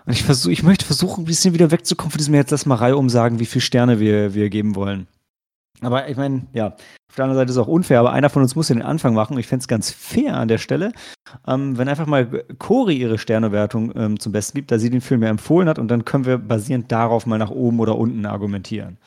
[0.05, 2.75] Und ich versuche, ich möchte versuchen, ein bisschen wieder wegzukommen von diesem jetzt lass mal
[2.75, 5.07] Reihe umsagen, wie viele Sterne wir, wir geben wollen.
[5.81, 8.41] Aber ich meine, ja, auf der anderen Seite ist es auch unfair, aber einer von
[8.41, 9.37] uns muss ja den Anfang machen.
[9.37, 10.93] Ich fände es ganz fair an der Stelle,
[11.47, 15.23] ähm, wenn einfach mal Cori ihre Sternewertung ähm, zum Besten gibt, da sie den Film
[15.23, 18.97] ja empfohlen hat und dann können wir basierend darauf mal nach oben oder unten argumentieren.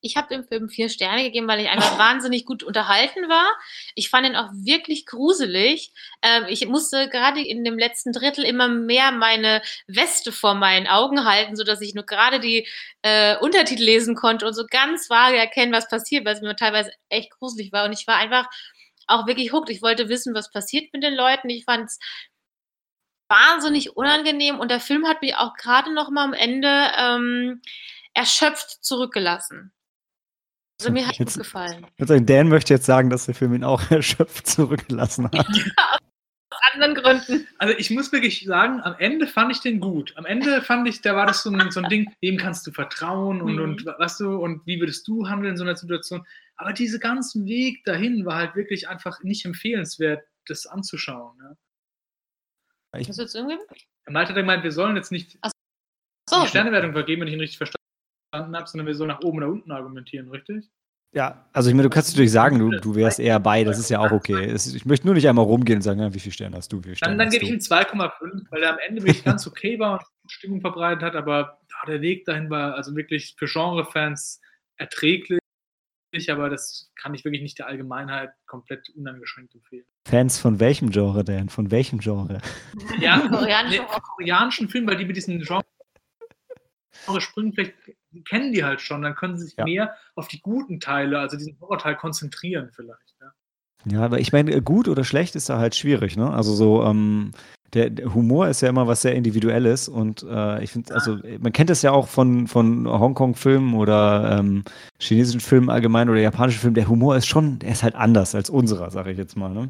[0.00, 3.46] Ich habe dem Film vier Sterne gegeben, weil ich einfach wahnsinnig gut unterhalten war.
[3.94, 5.92] Ich fand ihn auch wirklich gruselig.
[6.22, 11.24] Ähm, ich musste gerade in dem letzten Drittel immer mehr meine Weste vor meinen Augen
[11.24, 12.66] halten, sodass ich nur gerade die
[13.02, 16.92] äh, Untertitel lesen konnte und so ganz vage erkennen, was passiert, weil es mir teilweise
[17.08, 17.84] echt gruselig war.
[17.84, 18.46] Und ich war einfach
[19.06, 19.70] auch wirklich hooked.
[19.70, 21.48] Ich wollte wissen, was passiert mit den Leuten.
[21.48, 21.98] Ich fand es
[23.28, 27.60] wahnsinnig unangenehm und der Film hat mich auch gerade noch mal am Ende ähm,
[28.14, 29.72] erschöpft zurückgelassen.
[30.80, 31.86] Also mir hat es gefallen.
[31.98, 35.34] Dan möchte jetzt sagen, dass der Film ihn auch erschöpft zurückgelassen hat.
[35.56, 35.98] ja,
[36.50, 37.48] aus anderen Gründen.
[37.58, 40.12] Also ich muss wirklich sagen, am Ende fand ich den gut.
[40.16, 42.72] Am Ende fand ich, da war das so ein, so ein Ding, wem kannst du
[42.72, 43.62] vertrauen und, mhm.
[43.62, 46.26] und was du und wie würdest du handeln in so einer Situation.
[46.56, 51.36] Aber dieser ganze Weg dahin war halt wirklich einfach nicht empfehlenswert, das anzuschauen.
[51.38, 51.56] Ne?
[52.98, 53.58] Ich, was willst du irgendwie?
[54.08, 55.38] Malte hat gemeint, wir sollen jetzt nicht
[56.28, 56.42] so.
[56.42, 57.85] die Sternewertung vergeben, wenn ich ihn richtig verstanden
[58.30, 60.68] verstanden habe, sondern wir sollen nach oben oder unten argumentieren, richtig?
[61.12, 63.88] Ja, also ich meine, du kannst natürlich sagen, du, du wärst eher bei, das ist
[63.88, 64.52] ja auch okay.
[64.52, 66.84] Ich möchte nur nicht einmal rumgehen und sagen, ja, wie viele Sterne hast du?
[66.84, 70.00] Wie dann dann gebe ich ihm 2,5, weil er am Ende wirklich ganz okay war
[70.22, 74.42] und Stimmung verbreitet hat, aber oh, der Weg dahin war also wirklich für Genrefans
[74.76, 75.40] erträglich,
[76.28, 79.86] aber das kann ich wirklich nicht der Allgemeinheit komplett uneingeschränkt empfehlen.
[80.06, 81.48] Fans von welchem Genre denn?
[81.48, 82.40] Von welchem Genre?
[83.00, 85.62] Ja, koreanischen, nee, koreanischen Film, weil die mit diesen Genre
[87.18, 87.74] Sprüngen vielleicht
[88.24, 89.64] kennen die halt schon, dann können sie sich ja.
[89.64, 93.14] mehr auf die guten Teile, also diesen Horrorteil konzentrieren vielleicht.
[93.20, 93.32] Ja.
[93.88, 96.32] Ja, aber ich meine, gut oder schlecht ist da halt schwierig, ne?
[96.32, 97.30] Also so, ähm,
[97.72, 101.52] der, der, Humor ist ja immer was sehr Individuelles und äh, ich finde, also man
[101.52, 104.64] kennt es ja auch von, von Hongkong-Filmen oder ähm,
[104.98, 108.50] chinesischen Filmen allgemein oder japanischen Filmen, der Humor ist schon, der ist halt anders als
[108.50, 109.68] unserer, sage ich jetzt mal, ne?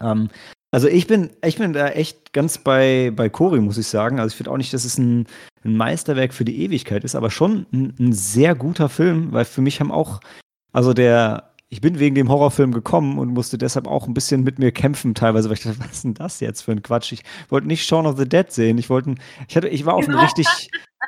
[0.00, 0.28] Ähm,
[0.70, 4.20] also ich bin, ich bin da echt ganz bei, bei Cory, muss ich sagen.
[4.20, 5.26] Also ich finde auch nicht, dass es ein,
[5.66, 9.60] ein, Meisterwerk für die Ewigkeit ist, aber schon ein, ein, sehr guter Film, weil für
[9.60, 10.20] mich haben auch,
[10.72, 14.58] also der, ich bin wegen dem Horrorfilm gekommen und musste deshalb auch ein bisschen mit
[14.58, 17.12] mir kämpfen, teilweise, weil ich dachte, was ist denn das jetzt für ein Quatsch?
[17.12, 18.78] Ich wollte nicht Shaun of the Dead sehen.
[18.78, 19.14] Ich wollte,
[19.48, 20.46] ich hatte, ich war auf einen richtig,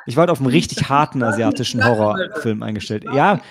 [0.05, 3.05] ich war halt auf einen richtig harten asiatischen Horrorfilm eingestellt.
[3.13, 3.41] Ja,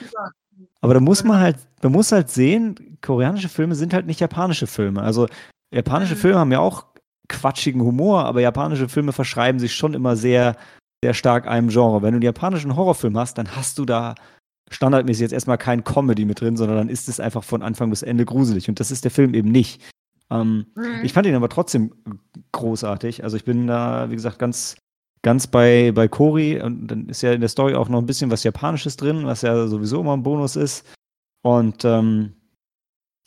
[0.80, 4.66] aber da muss man halt, man muss halt sehen, koreanische Filme sind halt nicht japanische
[4.66, 5.02] Filme.
[5.02, 5.26] Also
[5.70, 6.18] Japanische mhm.
[6.18, 6.86] Filme haben ja auch
[7.28, 10.56] quatschigen Humor, aber japanische Filme verschreiben sich schon immer sehr,
[11.02, 12.02] sehr stark einem Genre.
[12.02, 14.14] Wenn du einen japanischen Horrorfilm hast, dann hast du da
[14.70, 18.02] standardmäßig jetzt erstmal kein Comedy mit drin, sondern dann ist es einfach von Anfang bis
[18.02, 18.68] Ende gruselig.
[18.68, 19.80] Und das ist der Film eben nicht.
[20.30, 21.00] Ähm, mhm.
[21.02, 21.94] Ich fand ihn aber trotzdem
[22.52, 23.24] großartig.
[23.24, 24.76] Also ich bin da, wie gesagt, ganz,
[25.22, 26.60] ganz bei, bei Kori.
[26.60, 29.42] Und dann ist ja in der Story auch noch ein bisschen was Japanisches drin, was
[29.42, 30.84] ja sowieso immer ein Bonus ist.
[31.42, 32.34] Und ähm,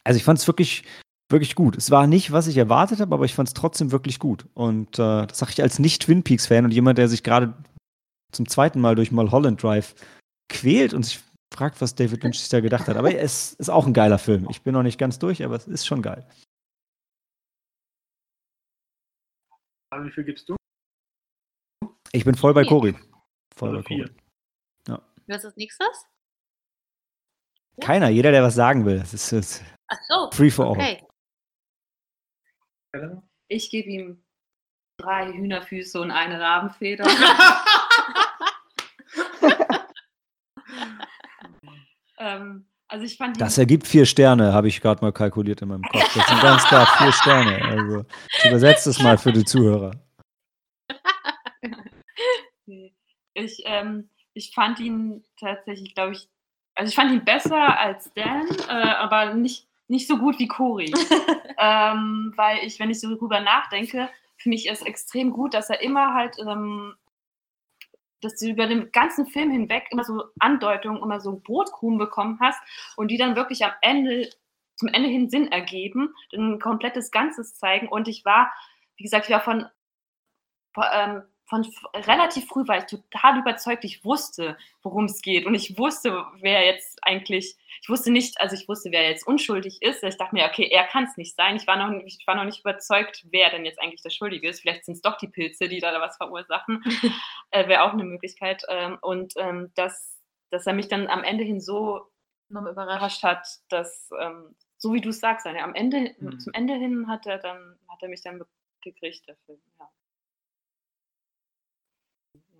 [0.03, 0.83] also ich fand es wirklich,
[1.31, 1.77] wirklich gut.
[1.77, 4.45] Es war nicht, was ich erwartet habe, aber ich fand es trotzdem wirklich gut.
[4.53, 7.53] Und äh, das sage ich als Nicht-Twin Peaks-Fan und jemand, der sich gerade
[8.31, 9.95] zum zweiten Mal durch Mulholland Drive
[10.49, 11.21] quält und sich
[11.53, 12.97] fragt, was David Lynch sich da gedacht hat.
[12.97, 14.47] Aber es ist auch ein geiler Film.
[14.49, 16.27] Ich bin noch nicht ganz durch, aber es ist schon geil.
[19.93, 20.55] Wie viel gibst du?
[22.13, 22.95] Ich bin voll bei Cory.
[23.55, 24.05] Voll bei Cory.
[24.05, 24.97] vier.
[25.27, 26.05] Was ist das nächstes?
[27.79, 28.97] Keiner, jeder, der was sagen will.
[28.97, 30.31] Es ist, ist Ach so.
[30.31, 30.97] free for all.
[32.93, 33.23] Helena?
[33.47, 34.23] Ich gebe ihm
[34.97, 37.05] drei Hühnerfüße und eine Rabenfeder.
[42.17, 45.83] ähm, also ich fand Das ergibt vier Sterne, habe ich gerade mal kalkuliert in meinem
[45.83, 46.13] Kopf.
[46.13, 47.61] Das sind ganz klar vier Sterne.
[47.63, 48.05] Also
[48.37, 49.91] ich übersetze es mal für die Zuhörer.
[53.33, 56.27] Ich, ähm, ich fand ihn tatsächlich, glaube ich,
[56.75, 60.91] also ich fand ihn besser als Dan, äh, aber nicht, nicht so gut wie Cory.
[61.59, 65.81] ähm, weil ich, wenn ich so drüber nachdenke, finde ich es extrem gut, dass er
[65.81, 66.95] immer halt, ähm,
[68.21, 72.59] dass du über den ganzen Film hinweg immer so Andeutungen, immer so Brotkrumen bekommen hast
[72.95, 74.29] und die dann wirklich am Ende,
[74.75, 77.89] zum Ende hin Sinn ergeben, ein komplettes Ganzes zeigen.
[77.89, 78.51] Und ich war,
[78.95, 79.65] wie gesagt, ich war von,
[80.73, 85.45] von, ähm, von relativ früh war ich total überzeugt, ich wusste, worum es geht.
[85.45, 89.81] Und ich wusste, wer jetzt eigentlich, ich wusste nicht, also ich wusste, wer jetzt unschuldig
[89.81, 90.01] ist.
[90.01, 91.57] Ich dachte mir, okay, er kann es nicht sein.
[91.57, 94.47] Ich war, noch, nicht- ich war noch nicht überzeugt, wer denn jetzt eigentlich der Schuldige
[94.47, 94.61] ist.
[94.61, 96.81] Vielleicht sind es doch die Pilze, die da was verursachen.
[97.51, 98.63] äh, Wäre auch eine Möglichkeit.
[98.69, 100.17] Ähm, und ähm, dass,
[100.51, 102.07] dass er mich dann am Ende hin so
[102.49, 103.23] überrascht.
[103.23, 106.39] hat, dass, ähm, so wie du es sagst, am Ende, Mhm.
[106.39, 108.41] zum Ende hin hat er dann, hat er mich dann
[108.81, 109.59] gekriegt, der Film.
[109.79, 109.89] Ja.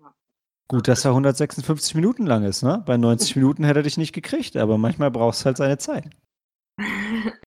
[0.00, 0.14] Ja.
[0.68, 2.82] Gut, dass er 156 Minuten lang ist, ne?
[2.86, 6.08] Bei 90 Minuten hätte er dich nicht gekriegt, aber manchmal brauchst du halt seine Zeit.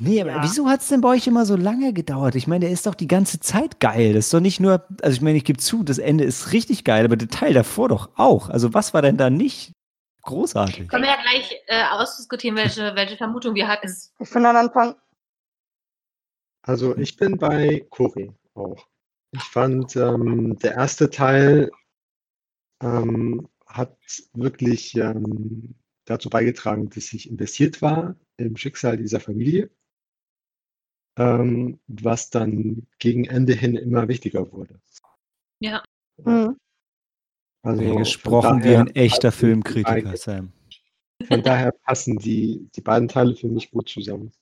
[0.00, 0.42] Nee, aber Ja.
[0.44, 2.36] wieso hat es denn bei euch immer so lange gedauert?
[2.36, 4.12] Ich meine, der ist doch die ganze Zeit geil.
[4.12, 6.84] Das ist doch nicht nur, also ich meine, ich gebe zu, das Ende ist richtig
[6.84, 8.48] geil, aber der Teil davor doch auch.
[8.48, 9.72] Also was war denn da nicht
[10.22, 10.86] großartig?
[10.88, 13.92] Können wir ja gleich äh, ausdiskutieren, welche, welche Vermutung wir hatten.
[14.20, 14.94] Ich finde am Anfang,
[16.62, 18.86] Also ich bin bei Cory auch.
[19.32, 21.70] Ich fand, ähm, der erste Teil
[22.82, 23.98] ähm, hat
[24.32, 25.74] wirklich ähm,
[26.06, 29.70] dazu beigetragen, dass ich investiert war im Schicksal dieser Familie,
[31.18, 34.80] ähm, was dann gegen Ende hin immer wichtiger wurde.
[35.60, 35.82] Ja.
[36.22, 36.56] hm,
[37.62, 40.52] Also von gesprochen wie ein echter Filmkritiker, Sam.
[41.26, 44.32] Von daher passen die, die beiden Teile für mich gut zusammen.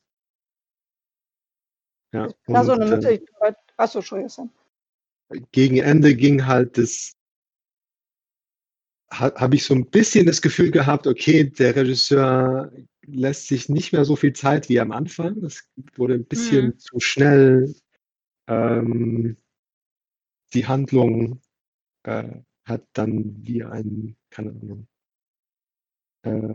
[2.12, 3.10] Ja, ja, so und, eine Mitte.
[3.10, 3.22] äh, Ich,
[3.76, 4.28] achso, Entschuldigung.
[4.28, 4.50] Sam.
[5.52, 7.14] Gegen Ende ging halt das,
[9.12, 12.72] ha, habe ich so ein bisschen das Gefühl gehabt, okay, der Regisseur
[13.06, 15.36] lässt sich nicht mehr so viel Zeit wie am Anfang.
[15.44, 16.78] Es wurde ein bisschen Mhm.
[16.78, 17.74] zu schnell.
[18.48, 19.36] Ähm,
[20.54, 21.40] die Handlung
[22.04, 24.88] äh, hat dann wie ein, keine Ahnung,
[26.22, 26.54] äh,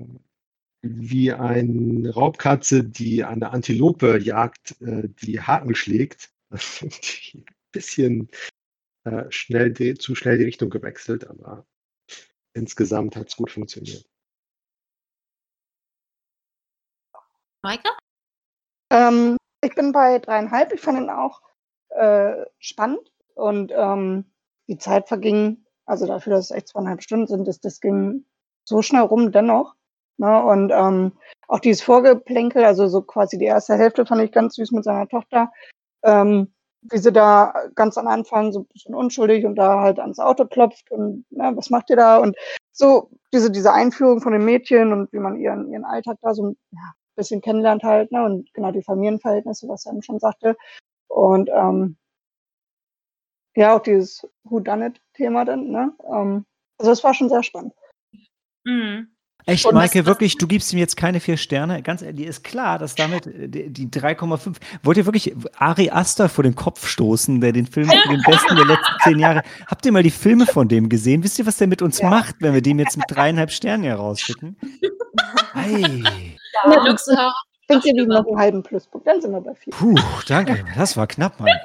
[0.83, 6.31] wie eine Raubkatze, die eine Antilope jagt, äh, die Haken schlägt.
[6.51, 8.29] ein bisschen
[9.03, 11.65] äh, schnell die, zu schnell die Richtung gewechselt, aber
[12.53, 14.05] insgesamt hat es gut funktioniert.
[17.63, 17.89] Maike?
[18.91, 20.73] Ähm, ich bin bei dreieinhalb.
[20.73, 21.41] Ich fand ihn auch
[21.89, 24.31] äh, spannend und ähm,
[24.67, 28.25] die Zeit verging, also dafür, dass es echt zweieinhalb Stunden sind, das, das ging
[28.63, 29.75] so schnell rum dennoch.
[30.17, 30.43] Ne?
[30.43, 31.13] Und ähm,
[31.47, 35.07] auch dieses Vorgeplänkel, also so quasi die erste Hälfte fand ich ganz süß mit seiner
[35.07, 35.51] Tochter.
[36.03, 40.19] Ähm, wie sie da ganz am Anfang so ein bisschen unschuldig und da halt ans
[40.19, 42.17] Auto klopft und na, was macht ihr da?
[42.17, 42.35] Und
[42.71, 46.55] so diese, diese Einführung von den Mädchen und wie man ihren, ihren Alltag da so
[46.71, 48.23] ja, bisschen kennenlernt halt, ne?
[48.23, 50.57] Und genau die Familienverhältnisse, was eben schon sagte.
[51.07, 51.97] Und ähm,
[53.55, 55.93] ja, auch dieses Who Done It-Thema dann, ne?
[56.11, 56.45] Ähm,
[56.77, 57.73] also es war schon sehr spannend.
[58.63, 59.10] Mhm.
[59.45, 61.81] Echt, Und Maike, was- wirklich, du gibst ihm jetzt keine vier Sterne?
[61.81, 64.55] Ganz ehrlich, ist klar, dass damit äh, die, die 3,5.
[64.83, 68.55] Wollt ihr wirklich Ari Aster vor den Kopf stoßen, der den Film für den besten
[68.55, 69.41] der letzten zehn Jahre.
[69.67, 71.23] Habt ihr mal die Filme von dem gesehen?
[71.23, 72.09] Wisst ihr, was der mit uns Ja.
[72.09, 74.57] macht, wenn wir dem jetzt mit dreieinhalb Sternen hier rausschicken?
[75.53, 76.03] Hey.
[76.63, 77.33] Ja.
[77.67, 79.71] Bringt ihr ihm noch einen halben Pluspunkt, dann sind wir bei vier.
[79.73, 79.95] Puh,
[80.27, 80.65] danke.
[80.75, 81.59] Das war knapp, Maike.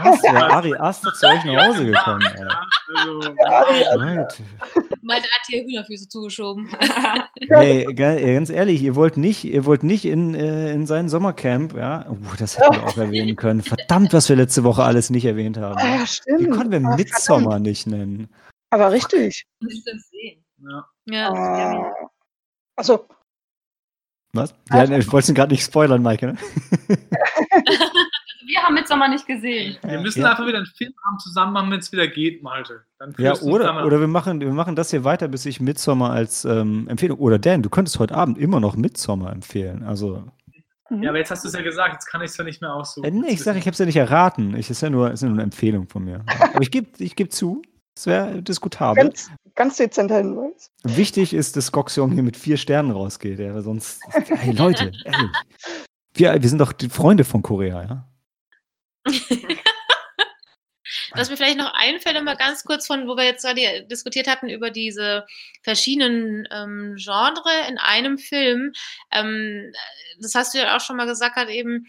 [0.00, 2.44] Was wäre Ari Aster zu euch nach Hause gekommen, ey.
[2.96, 4.44] Also.
[5.02, 6.68] Malte hat hier Hühnerfüße zugeschoben.
[7.48, 11.74] Hey, ga- ganz ehrlich, ihr wollt nicht, ihr wollt nicht in, äh, in sein Sommercamp,
[11.76, 12.06] ja?
[12.08, 13.62] Uh, das hätten wir auch erwähnen können.
[13.62, 15.76] Verdammt, was wir letzte Woche alles nicht erwähnt haben.
[15.76, 16.50] Ah, ja, Wie stimmt.
[16.52, 18.28] konnten wir Ach, Midsommar nicht nennen?
[18.70, 19.44] Aber richtig.
[19.60, 20.44] Nicht das sehen.
[20.58, 20.86] ja.
[21.06, 21.78] Ja.
[21.88, 21.90] Äh,
[22.76, 23.06] achso,
[24.32, 24.54] Was?
[24.70, 26.26] Ja, ne, ich wollte es gerade nicht spoilern, Maike.
[26.28, 26.38] Ne?
[28.46, 29.76] Wir haben Midsommar nicht gesehen.
[29.82, 30.30] Wir müssen Ja.
[30.30, 32.82] einfach wieder einen Filmabend zusammen machen, wenn es wieder geht, Malte.
[32.98, 36.44] Dann Ja, oder, oder wir, machen, wir machen das hier weiter, bis ich Midsommar als
[36.44, 37.18] ähm, Empfehlung.
[37.18, 39.82] Oder Dan, du könntest heute Abend immer noch Midsommar empfehlen.
[39.84, 40.24] Also,
[40.90, 42.74] Ja, aber jetzt hast du es ja gesagt, jetzt kann ich es ja nicht mehr
[42.74, 43.04] aussuchen.
[43.04, 44.56] äh, nee, ich sage, ich habe es ja nicht erraten.
[44.56, 46.24] Ich, ist ja nur, ist ja nur eine Empfehlung von mir.
[46.52, 47.62] Aber ich gebe ich geb zu,
[47.96, 49.04] es wäre diskutabel.
[49.04, 50.70] Ganz, ganz dezenter Hinweis.
[50.84, 53.38] Wichtig ist, dass Goxiong hier mit vier Sternen rausgeht.
[53.38, 54.00] Ja, weil sonst.
[54.10, 55.30] Hey Leute, ehrlich.
[56.14, 58.08] Wir, wir sind doch die Freunde von Korea, ja?
[61.14, 64.48] Was mir vielleicht noch einfällt, immer ganz kurz von, wo wir jetzt gerade diskutiert hatten
[64.48, 65.26] über diese
[65.62, 68.72] verschiedenen ähm, Genre in einem Film.
[69.10, 69.72] Ähm,
[70.20, 71.86] das hast du ja auch schon mal gesagt, hat eben,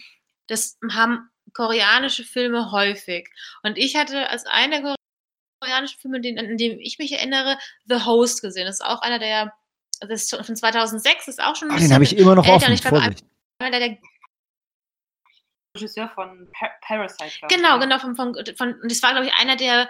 [0.47, 3.30] das haben koreanische Filme häufig.
[3.62, 4.95] Und ich hatte als einer der
[5.60, 8.65] koreanischen Filme, den, an den ich mich erinnere, The Host gesehen.
[8.65, 9.54] Das ist auch einer der,
[10.02, 12.73] das ist von 2006, ist auch schon ein Ah, den habe ich immer noch offen.
[12.73, 13.15] Ich glaube,
[13.60, 13.97] einer der
[15.75, 17.31] Regisseur von Pa- Parasite.
[17.39, 17.57] glaub ich.
[17.57, 17.99] Genau, genau.
[17.99, 19.89] Von, von, von, und das war, glaube ich, einer der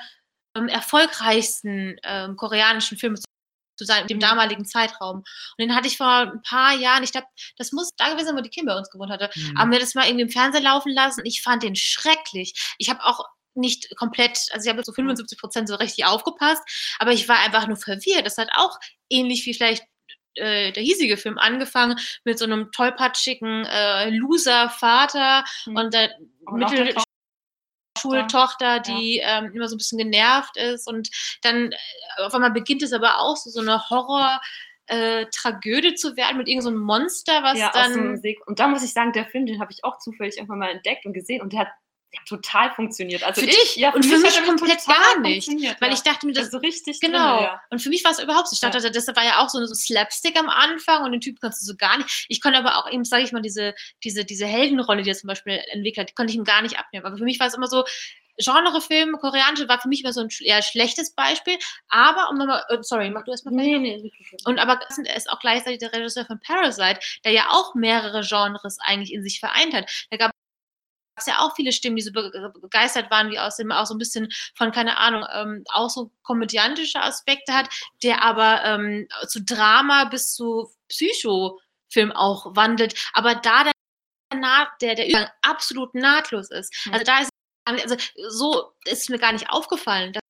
[0.55, 3.23] ähm, erfolgreichsten ähm, koreanischen Filme zu
[3.75, 4.21] zu seinem, dem Mhm.
[4.21, 5.17] damaligen Zeitraum.
[5.17, 5.25] Und
[5.57, 7.25] den hatte ich vor ein paar Jahren, ich glaube,
[7.57, 9.57] das muss da gewesen sein, wo die Kim bei uns gewohnt hatte, Mhm.
[9.57, 11.25] haben wir das mal irgendwie im Fernsehen laufen lassen.
[11.25, 12.53] Ich fand den schrecklich.
[12.77, 16.61] Ich habe auch nicht komplett, also ich habe so 75 Prozent so richtig aufgepasst,
[16.99, 18.27] aber ich war einfach nur verwirrt.
[18.27, 18.77] Das hat auch
[19.09, 19.83] ähnlich wie vielleicht
[20.35, 25.75] äh, der hiesige Film angefangen mit so einem tollpatschigen äh, Loser-Vater Mhm.
[25.75, 26.11] und der
[26.45, 27.09] Und auch der Mittel Tochter.
[27.99, 31.09] Schultochter, die ähm, immer so ein bisschen genervt ist und
[31.41, 34.41] dann äh, auf einmal beginnt es aber auch so, so eine Horror-
[34.87, 38.83] äh, Tragödie zu werden mit irgendeinem so einem Monster, was ja, dann und da muss
[38.83, 41.53] ich sagen, der Film, den habe ich auch zufällig irgendwann mal entdeckt und gesehen und
[41.53, 41.69] der hat
[42.25, 43.23] total funktioniert.
[43.23, 45.93] Also Für ich, dich ja, und für mich er komplett gar nicht, weil ja.
[45.93, 47.37] ich dachte mir, das also richtig Genau.
[47.37, 47.61] Drin, ja.
[47.69, 48.53] Und für mich war es überhaupt so.
[48.53, 51.61] Ich dachte, das war ja auch so, so Slapstick am Anfang und den Typ kannst
[51.61, 52.25] du so gar nicht.
[52.29, 53.73] Ich konnte aber auch eben, sage ich mal, diese,
[54.03, 56.79] diese, diese Heldenrolle, die er zum Beispiel entwickelt hat, die konnte ich ihm gar nicht
[56.79, 57.05] abnehmen.
[57.05, 57.83] Aber für mich war es immer so,
[58.37, 61.57] Genrefilm, koreanische, war für mich immer so ein eher schlechtes Beispiel.
[61.89, 64.11] Aber, um nochmal, äh, sorry, mach du erstmal Nee, nee,
[64.45, 68.77] und aber er ist auch gleichzeitig der Regisseur von Parasite, der ja auch mehrere Genres
[68.79, 69.89] eigentlich in sich vereint hat.
[70.09, 70.32] Da gab
[71.23, 72.31] es ja auch viele Stimmen, die so be
[72.61, 76.11] begeistert waren, wie aus dem auch so ein bisschen von, keine Ahnung, ähm, auch so
[76.23, 77.69] komödiantische Aspekte hat,
[78.03, 85.09] der aber ähm, zu Drama bis zu Psychofilm auch wandelt, aber da der, der, der
[85.09, 86.73] Übergang absolut nahtlos ist.
[86.87, 86.93] Mhm.
[86.93, 87.29] Also da ist
[87.65, 87.95] also
[88.29, 90.21] so ist mir gar nicht aufgefallen, dass,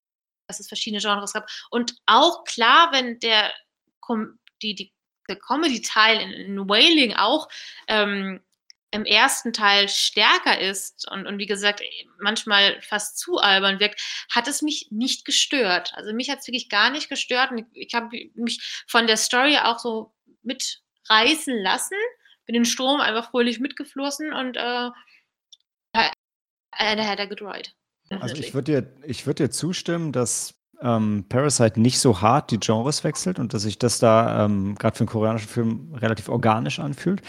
[0.48, 1.50] dass es verschiedene Genres gab.
[1.72, 3.52] Und auch klar, wenn der
[4.62, 4.94] die, die,
[5.30, 7.48] der Comedy-Teil in, in Wailing auch
[7.88, 8.44] ähm,
[8.94, 11.82] im ersten Teil stärker ist und, und wie gesagt,
[12.20, 15.94] manchmal fast zu albern wirkt, hat es mich nicht gestört.
[15.96, 19.18] Also mich hat es wirklich gar nicht gestört und ich, ich habe mich von der
[19.18, 21.98] Story auch so mitreißen lassen,
[22.46, 24.90] bin den Strom einfach fröhlich mitgeflossen und äh,
[25.94, 27.70] äh, der hat er ride.
[28.20, 32.60] Also ich würde dir, ich würd dir zustimmen, dass ähm, Parasite nicht so hart die
[32.60, 36.78] Genres wechselt und dass sich das da ähm, gerade für einen koreanischen Film relativ organisch
[36.78, 37.24] anfühlt.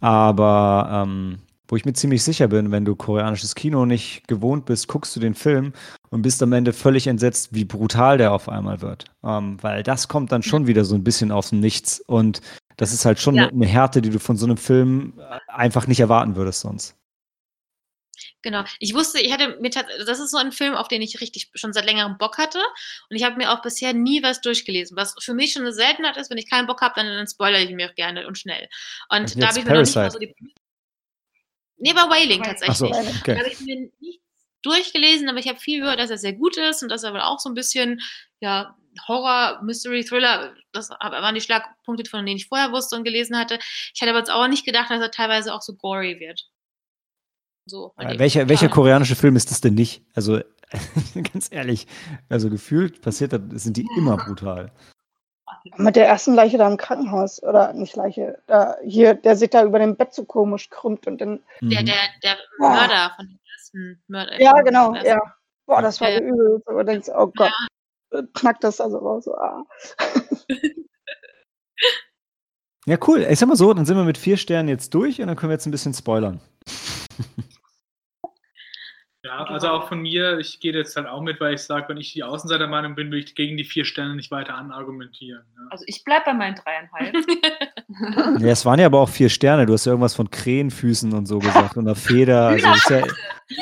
[0.00, 4.88] Aber ähm, wo ich mir ziemlich sicher bin, wenn du koreanisches Kino nicht gewohnt bist,
[4.88, 5.72] guckst du den Film
[6.10, 9.04] und bist am Ende völlig entsetzt, wie brutal der auf einmal wird.
[9.24, 12.00] Ähm, weil das kommt dann schon wieder so ein bisschen aus dem Nichts.
[12.06, 12.40] Und
[12.76, 13.48] das ist halt schon Ja.
[13.48, 15.14] eine Härte, die du von so einem Film
[15.48, 16.94] einfach nicht erwarten würdest sonst.
[18.42, 18.64] Genau.
[18.78, 21.72] Ich wusste, ich hatte mir das ist so ein Film, auf den ich richtig schon
[21.72, 22.60] seit längerem Bock hatte.
[23.10, 24.96] Und ich habe mir auch bisher nie was durchgelesen.
[24.96, 27.62] Was für mich schon eine Seltenheit ist, wenn ich keinen Bock habe, dann, dann spoilere
[27.62, 28.68] ich mir auch gerne und schnell.
[29.08, 30.34] Und da habe ich mir noch nicht mal so die.
[31.78, 32.90] Nee, bei Wailing tatsächlich.
[32.90, 33.38] Da okay.
[33.38, 34.22] habe ich mir nichts
[34.62, 37.20] durchgelesen, aber ich habe viel gehört, dass er sehr gut ist und dass er wohl
[37.20, 38.00] auch so ein bisschen,
[38.40, 38.76] ja,
[39.08, 43.58] Horror, Mystery, Thriller, das waren die Schlagpunkte, von denen ich vorher wusste und gelesen hatte.
[43.94, 46.48] Ich hatte aber jetzt auch nicht gedacht, dass er teilweise auch so gory wird.
[47.66, 47.92] So.
[47.98, 48.72] Äh, welcher, welcher ja.
[48.72, 50.04] koreanische Film ist das denn nicht?
[50.14, 50.40] Also,
[51.32, 51.86] ganz ehrlich,
[52.28, 54.70] also gefühlt passiert das, sind die immer brutal.
[55.76, 59.64] Mit der ersten Leiche da im Krankenhaus, oder nicht Leiche, da, hier, der sich da
[59.64, 61.40] über dem Bett so komisch krümmt und dann.
[61.60, 61.86] Der, Mhm.
[61.86, 62.70] der, der Boah.
[62.70, 64.40] Mörder von dem ersten Mörder.
[64.40, 65.18] Ja, genau, ja.
[65.66, 66.26] Boah, das war Ja, ja.
[66.26, 66.62] übel.
[66.64, 67.52] So, und denkst, oh Gott,
[68.34, 69.24] knackt das also raus.
[69.24, 69.64] So, ah.
[72.88, 73.26] Ja, cool.
[73.28, 75.50] Ich sag mal so, dann sind wir mit vier Sternen jetzt durch und dann können
[75.50, 76.40] wir jetzt ein bisschen spoilern.
[79.26, 81.96] Ja, also auch von mir, ich gehe jetzt halt auch mit, weil ich sage, wenn
[81.96, 85.42] ich die Außenseitermeinung bin, will ich gegen die vier Sterne nicht weiter anargumentieren.
[85.56, 85.62] Ja.
[85.70, 87.16] Also ich bleibe bei meinen dreieinhalb.
[88.38, 89.64] Ja, es waren ja aber auch vier Sterne.
[89.64, 92.48] Du hast ja irgendwas von Krähenfüßen und so gesagt und einer Feder.
[92.48, 93.06] Also ist ja,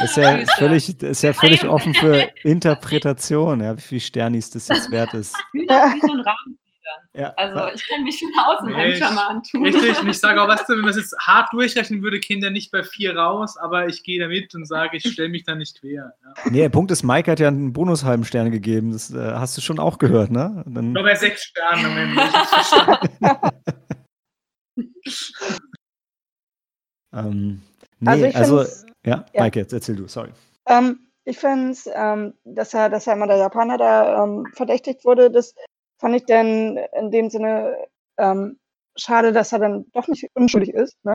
[0.02, 4.90] ist ja völlig, ist ja völlig offen für Interpretation, ja, wie viel Sternis das jetzt
[4.90, 5.36] wert ist.
[5.52, 6.58] Wie so ein Rahmen.
[6.84, 7.22] Dann.
[7.22, 8.30] Ja, Also ich kenne mich schon
[8.72, 9.62] meinem ich- Schamantum.
[9.64, 12.40] Richtig, und ich sage auch, weißt du, wenn man es jetzt hart durchrechnen würde, käme
[12.42, 15.54] der nicht bei vier raus, aber ich gehe damit und sage, ich stelle mich da
[15.54, 16.12] nicht quer.
[16.22, 16.50] Ja.
[16.50, 18.92] nee, der Punkt ist, Mike hat ja einen bonushalben Stern gegeben.
[18.92, 20.64] Das äh, hast du schon auch gehört, ne?
[20.66, 22.22] Dann, Nur bei sechs Sternen am Ende.
[22.22, 23.50] Ich hab's verstanden.
[27.14, 27.62] ähm,
[28.00, 28.62] nee, Also ich also,
[29.04, 29.42] ja, ja.
[29.42, 30.30] Mike, jetzt erzähl du, sorry.
[30.66, 35.04] Ähm, ich finde es, ähm, dass er, dass er immer der Japaner da ähm, verdächtigt
[35.04, 35.54] wurde, das
[35.98, 37.76] fand ich dann in dem Sinne
[38.18, 38.58] ähm,
[38.96, 40.96] schade, dass er dann doch nicht unschuldig ist.
[41.04, 41.12] Ne?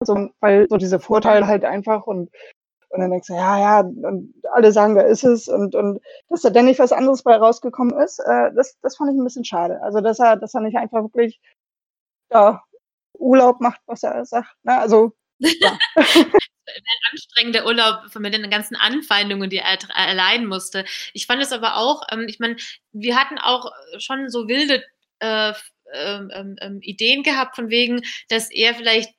[0.00, 2.30] Also, weil so diese Vorteile halt einfach und,
[2.88, 6.42] und dann denkst du, ja, ja, und alle sagen, da ist es und, und dass
[6.42, 9.44] da dann nicht was anderes bei rausgekommen ist, äh, das, das fand ich ein bisschen
[9.44, 9.80] schade.
[9.82, 11.40] Also, dass er, dass er nicht einfach wirklich
[12.32, 12.62] ja,
[13.18, 14.54] Urlaub macht, was er sagt.
[14.64, 14.78] Ne?
[14.78, 15.12] Also,
[17.10, 20.84] anstrengender Urlaub mit den ganzen Anfeindungen, die er erleiden musste.
[21.12, 22.56] Ich fand es aber auch, ähm, ich meine,
[22.92, 24.84] wir hatten auch schon so wilde
[25.20, 25.52] äh,
[25.94, 29.10] ähm, ähm, ähm, Ideen gehabt, von wegen, dass er vielleicht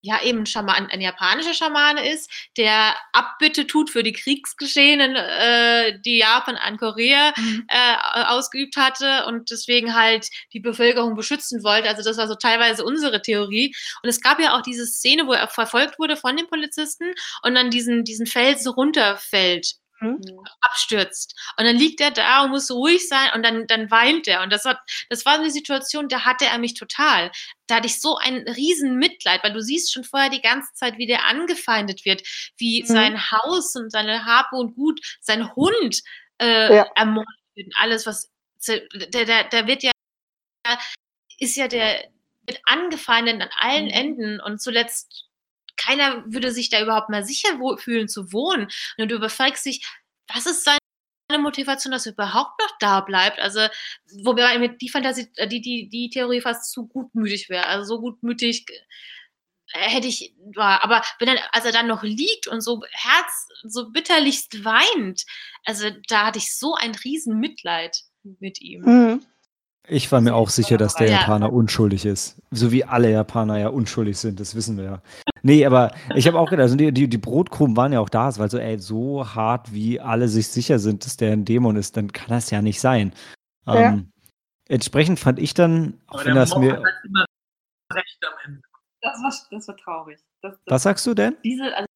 [0.00, 5.98] ja eben ein, Schaman, ein japanischer Schamane ist, der Abbitte tut für die Kriegsgeschehenen, äh,
[6.00, 7.66] die Japan an Korea Mhm.
[7.68, 11.88] äh, ausgeübt hatte und deswegen halt die Bevölkerung beschützen wollte.
[11.88, 13.74] Also das war so teilweise unsere Theorie.
[14.02, 17.54] Und es gab ja auch diese Szene, wo er verfolgt wurde von den Polizisten und
[17.54, 19.74] dann diesen, diesen Felsen runterfällt,
[20.60, 21.34] abstürzt.
[21.56, 24.42] Und dann liegt er da und muss ruhig sein und dann, dann weint er.
[24.42, 24.78] Und das, hat,
[25.10, 27.30] das war eine Situation, da hatte er mich total.
[27.66, 30.98] Da hatte ich so ein riesen Mitleid, weil du siehst schon vorher die ganze Zeit,
[30.98, 32.22] wie der angefeindet wird,
[32.56, 32.86] wie Mhm.
[32.86, 36.00] sein Haus und seine Habe und Gut, sein Hund
[36.40, 36.86] äh, Ja.
[36.96, 38.30] ermordet wird und alles, was
[38.66, 39.90] der, der, der wird ja,
[41.38, 42.04] ist ja der,
[42.46, 43.90] wird angefeindet an allen Mhm.
[43.90, 45.27] Enden und zuletzt
[45.78, 47.48] keiner würde sich da überhaupt mal sicher
[47.78, 48.68] fühlen zu wohnen.
[48.98, 49.86] Und du überfragst dich,
[50.32, 53.38] was ist seine Motivation, dass er überhaupt noch da bleibt?
[53.38, 53.60] Also,
[54.24, 57.66] wobei mir die Fantasie, äh, die, die, die Theorie fast zu gutmütig wäre.
[57.66, 58.66] Also so gutmütig
[59.72, 60.82] äh, hätte ich, war.
[60.84, 65.24] aber wenn er, als er dann noch liegt und so Herz, so bitterlichst weint,
[65.64, 67.98] also da hatte ich so ein riesen Mitleid
[68.40, 68.82] mit ihm.
[68.82, 69.26] mhm.
[69.88, 71.20] Ich war mir auch sicher, dass der Ja.
[71.20, 72.40] Japaner unschuldig ist.
[72.50, 75.02] So wie alle Japaner ja unschuldig sind, das wissen wir ja.
[75.42, 78.36] Nee, aber ich habe auch gedacht, also die, die, die Brotkrumen waren ja auch da,
[78.38, 81.96] weil so, ey, so hart wie alle sich sicher sind, dass der ein Dämon ist,
[81.96, 83.12] dann kann das ja nicht sein.
[83.66, 83.92] Ja.
[83.92, 84.10] Ähm,
[84.68, 86.72] entsprechend fand ich dann, auch Aber wenn das mir.
[86.72, 87.24] hat halt immer
[87.94, 88.60] recht am Ende.
[89.00, 90.18] Das war, das war traurig.
[90.42, 91.36] Das, das, Was sagst du denn?
[91.44, 91.86] Diese, also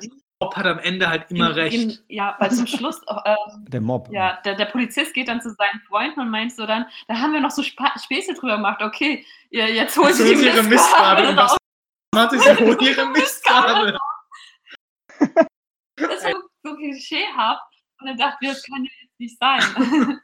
[0.00, 0.10] die,
[0.44, 1.74] Mob hat am Ende halt immer in, recht.
[1.74, 3.34] In, ja, weil zum Schluss, äh,
[3.68, 4.08] Der Mob.
[4.12, 7.32] ja, der, der Polizist geht dann zu seinen Freunden und meint so dann, da haben
[7.32, 11.26] wir noch so Spa Späße drüber gemacht, okay, ihr, jetzt holt sie ihre Mistgabel.
[11.28, 11.56] Und was
[12.14, 12.38] macht sie?
[12.64, 13.98] Holt ihre Mistgabel.
[15.96, 17.62] Das ist so, so klischeehaft.
[18.00, 19.62] Und dann dachten wir, das kann ja jetzt nicht sein.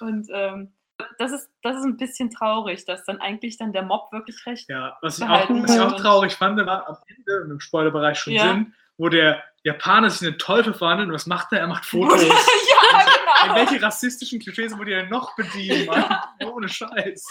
[0.00, 0.72] und ähm,
[1.18, 4.68] das, ist, das ist ein bisschen traurig, dass dann eigentlich dann der Mob wirklich recht
[4.70, 8.32] Ja, was ich, auch, was ich auch traurig fand, war am Ende, im Spoilerbereich schon
[8.32, 8.52] Ja.
[8.54, 11.60] sind, wo der Japaner sich in den Teufel verwandelt und was macht er?
[11.60, 12.22] Er macht Fotos.
[12.22, 13.54] ja, genau.
[13.56, 16.18] welche rassistischen Klischees ihr denn noch bedienen, Mann?
[16.44, 17.26] Ohne Scheiß.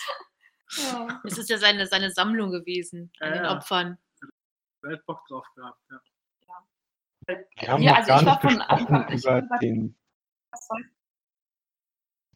[0.78, 1.22] Ja.
[1.24, 3.55] Es ist ja seine, seine Sammlung gewesen an Ja, den ja.
[3.57, 3.97] Opfern.
[4.82, 5.80] Er hat Bock drauf gehabt.
[5.89, 5.99] Ja.
[7.28, 9.95] Wir haben Ja, noch also gar nicht gesprochen Anfang- über den.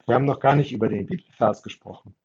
[0.05, 2.15] Wir haben noch gar nicht über den Bibelvers gesprochen.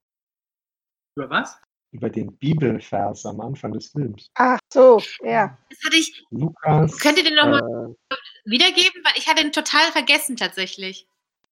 [1.16, 1.60] Über was?
[1.92, 4.30] Über den Bibelvers am Anfang des Films.
[4.34, 5.56] Ach so, ja.
[5.68, 6.98] Das hatte ich, Lukas.
[6.98, 9.02] könnt ihr den nochmal äh, wiedergeben?
[9.04, 11.06] Weil ich hatte ihn total vergessen tatsächlich.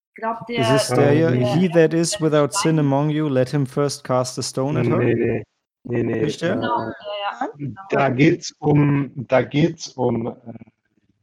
[0.09, 0.59] Ich glaube, der.
[0.61, 1.29] Ist es der hier?
[1.31, 4.87] der- He that is without sin among you, let him first cast a stone at
[4.87, 4.97] her?
[4.97, 5.43] nee, nee,
[5.83, 6.21] nee, nee.
[6.25, 6.55] Nicht der?
[6.55, 10.33] Genau, Äh, ja, da geht's um, da geht's um äh,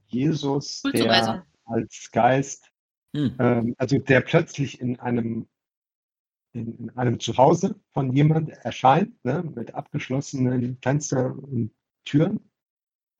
[0.07, 2.71] Jesus, der als Geist,
[3.16, 3.35] Hm.
[3.41, 5.49] ähm, also der plötzlich in einem
[6.53, 11.70] in, in einem Zuhause von jemand erscheint, ne, mit abgeschlossenen Fenstern und
[12.05, 12.51] Türen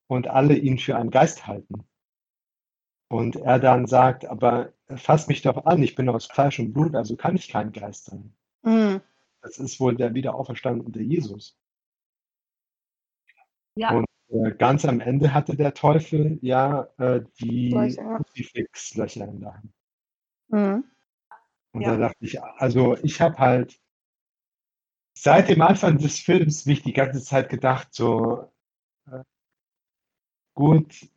[0.07, 1.85] und alle ihn für einen Geist halten.
[3.11, 6.95] Und er dann sagt, aber fass mich doch an, ich bin aus Fleisch und Blut,
[6.95, 8.35] also kann ich kein Geist sein.
[8.63, 9.01] Mhm.
[9.41, 11.57] Das ist wohl der wiederauferstandene Jesus.
[13.77, 13.93] Ja.
[13.93, 17.71] Und äh, ganz am Ende hatte der Teufel ja äh, die.
[17.71, 19.73] Kruzifixlöcher in der Hand.
[20.49, 20.85] Mhm.
[21.79, 21.93] Und Ja.
[21.93, 23.81] da dachte ich, also ich habe halt
[25.17, 28.51] seit dem Anfang des Films mich die ganze Zeit gedacht, so
[29.07, 29.23] äh,
[30.55, 31.09] gut,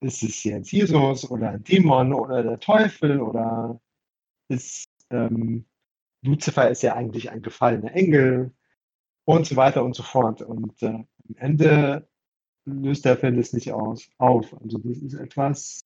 [0.00, 3.78] ist es jetzt Jesus oder ein Dämon oder der Teufel oder
[4.48, 5.66] ist ähm,
[6.22, 8.52] Luzifer ist ja eigentlich ein gefallener Engel
[9.26, 10.42] und so weiter und so fort.
[10.42, 11.06] Und äh, am
[11.36, 12.08] Ende
[12.64, 14.54] löst der Film das nicht aus, auf.
[14.62, 15.80] Also das ist etwas,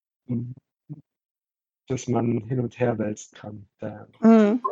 [1.91, 3.69] dass man hin und her wälzen kann.
[4.21, 4.63] Mhm.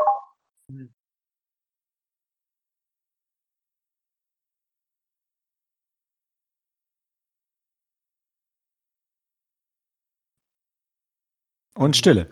[11.75, 12.29] Und Stille.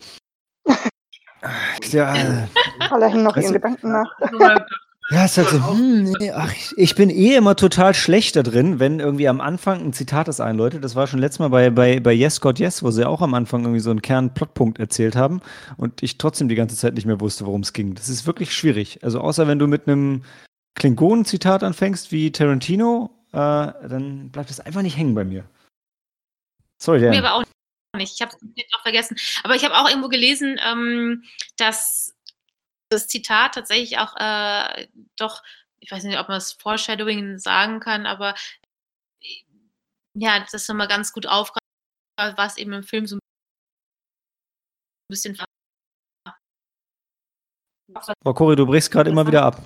[1.92, 2.48] Ja.
[2.90, 4.18] Alle hängen noch ihren also, Gedanken nach
[5.10, 8.42] ja, ist halt so, hm, nee, ach, ich, ich bin eh immer total schlecht da
[8.42, 10.82] drin, wenn irgendwie am Anfang ein Zitat das einläutet.
[10.82, 13.34] Das war schon letztes Mal bei, bei, bei Yes, God, Yes, wo sie auch am
[13.34, 15.40] Anfang irgendwie so einen Kern-Plotpunkt erzählt haben
[15.76, 17.94] und ich trotzdem die ganze Zeit nicht mehr wusste, worum es ging.
[17.94, 19.04] Das ist wirklich schwierig.
[19.04, 20.24] Also außer wenn du mit einem
[20.74, 25.44] Klingonen-Zitat anfängst wie Tarantino, äh, dann bleibt es einfach nicht hängen bei mir.
[26.82, 27.24] Sorry, Mir Dan.
[27.24, 27.44] aber auch
[27.96, 28.14] nicht.
[28.14, 29.16] Ich habe es komplett auch vergessen.
[29.44, 31.22] Aber ich habe auch irgendwo gelesen, ähm,
[31.56, 32.15] dass
[32.88, 35.42] das Zitat tatsächlich auch äh, doch,
[35.80, 38.34] ich weiß nicht, ob man es Foreshadowing sagen kann, aber
[39.20, 39.44] äh,
[40.14, 41.60] ja, das ist nochmal ganz gut aufgreift,
[42.16, 43.20] was eben im Film so ein
[45.08, 45.36] bisschen
[48.22, 49.62] Frau Cory, du brichst gerade immer wieder ab.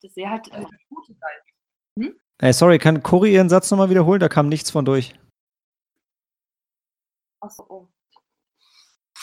[0.00, 2.14] Das wäre halt äh, gute Geist.
[2.38, 4.20] Ey, sorry, kann Cory ihren Satz nochmal wiederholen?
[4.20, 5.14] Da kam nichts von durch.
[7.40, 7.88] Achso, oh.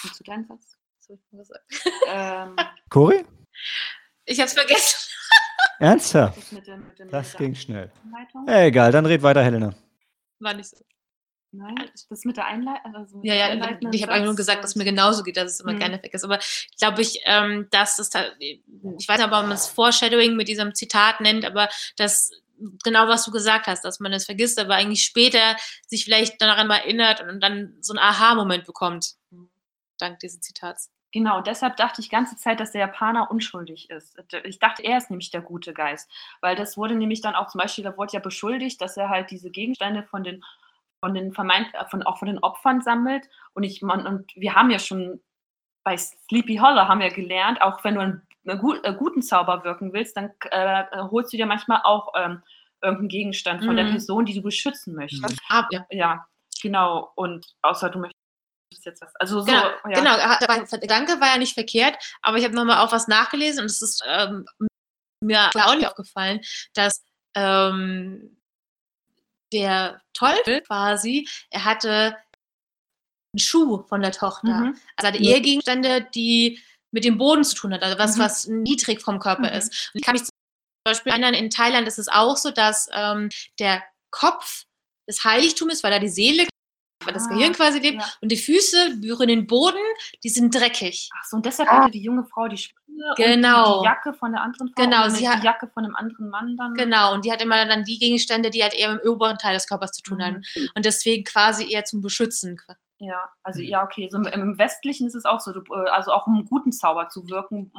[0.03, 0.77] Und zu deinem Satz?
[1.31, 1.49] Was?
[2.07, 2.55] Ähm,
[2.89, 3.25] Cory?
[4.25, 5.09] Ich habe es vergessen.
[5.79, 6.37] Ernsthaft?
[6.37, 7.91] das mit dem, mit dem Das ging schnell.
[8.03, 8.47] Einleitung?
[8.47, 9.73] Äh, egal, dann red weiter, Helena.
[10.39, 10.77] War nicht so.
[11.53, 11.75] Nein,
[12.09, 12.95] das mit der Einleitung.
[12.95, 15.51] Also Ja, ja, einleitenden ich habe einfach nur gesagt, dass es mir genauso geht, dass
[15.51, 15.79] es immer Mhm.
[15.79, 16.23] gerne weg ist.
[16.23, 16.39] Aber
[16.79, 18.09] glaube ich, ähm, dass es,
[18.39, 18.61] ich
[19.07, 22.31] weiß nicht, ob man es Foreshadowing mit diesem Zitat nennt, aber das
[22.83, 25.57] genau was du gesagt hast, dass man es vergisst, aber eigentlich später
[25.87, 29.15] sich vielleicht daran mal erinnert und dann so einen Aha-Moment bekommt,
[29.97, 30.89] dank dieses Zitats.
[31.13, 34.17] Genau, deshalb dachte ich die ganze Zeit, dass der Japaner unschuldig ist.
[34.45, 36.09] Ich dachte, er ist nämlich der gute Geist.
[36.39, 39.29] Weil das wurde nämlich dann auch zum Beispiel, da wurde ja beschuldigt, dass er halt
[39.29, 40.43] diese Gegenstände von den,
[41.03, 43.27] von den vermeint, äh, von, auch von den Opfern sammelt.
[43.53, 45.21] Und ich man, und wir haben ja schon
[45.83, 49.63] bei Sleepy Hollow haben wir gelernt, auch wenn du einen, einen gut, äh, guten Zauber
[49.63, 52.41] wirken willst, dann äh, holst du dir manchmal auch ähm,
[52.81, 53.91] irgendeinen Gegenstand von der Mhm.
[53.91, 55.39] Person, die du beschützen möchtest.
[55.49, 55.85] Ah, ja.
[55.91, 56.25] Ja,
[56.61, 57.11] genau.
[57.15, 58.20] Und außer du möchtest
[58.83, 59.15] jetzt was.
[59.17, 59.99] Also so, Genau, ja.
[59.99, 60.15] genau.
[60.17, 63.65] er Der Gedanke war ja nicht verkehrt, aber ich habe nochmal auch was nachgelesen und
[63.67, 64.45] es ist ähm,
[65.23, 66.41] mir auch nicht aufgefallen,
[66.73, 67.03] dass
[67.35, 68.37] ähm,
[69.53, 72.17] der Teufel quasi, er hatte
[73.33, 74.47] einen Schuh von der Tochter.
[74.53, 74.79] Mhm.
[74.95, 75.31] Also hatte Ja.
[75.35, 76.61] eher Gegenstände, die
[76.93, 78.21] mit dem Boden zu tun hat, also was, Mhm.
[78.21, 79.57] was niedrig vom Körper Mhm.
[79.57, 79.91] ist.
[79.93, 80.31] Und ich kann mich zum
[80.83, 84.65] Beispiel erinnern, in Thailand ist es auch so, dass ähm, der Kopf
[85.07, 86.47] des Heiligtums ist, weil da die Seele,
[87.05, 88.07] weil das Ah, Gehirn quasi lebt, ja.
[88.21, 89.77] und die Füße berühren den Boden,
[90.23, 91.09] die sind dreckig.
[91.17, 91.79] Ach so, und deshalb Ah.
[91.83, 93.75] hatte die junge Frau die und Genau.
[93.75, 95.95] die, die Jacke von der anderen Frau Genau, und sie die hat- Jacke von dem
[95.95, 96.73] anderen Mann dann.
[96.75, 99.67] Genau, und die hat immer dann die Gegenstände, die halt eher im oberen Teil des
[99.67, 100.21] Körpers zu tun Mhm.
[100.23, 100.41] haben.
[100.75, 102.59] Und deswegen quasi eher zum Beschützen.
[102.99, 103.65] Ja, also Mhm.
[103.67, 104.07] ja, okay.
[104.11, 104.25] So im,
[104.59, 107.71] Westlichen ist es auch so, äh, also auch um einen guten Zauber zu wirken,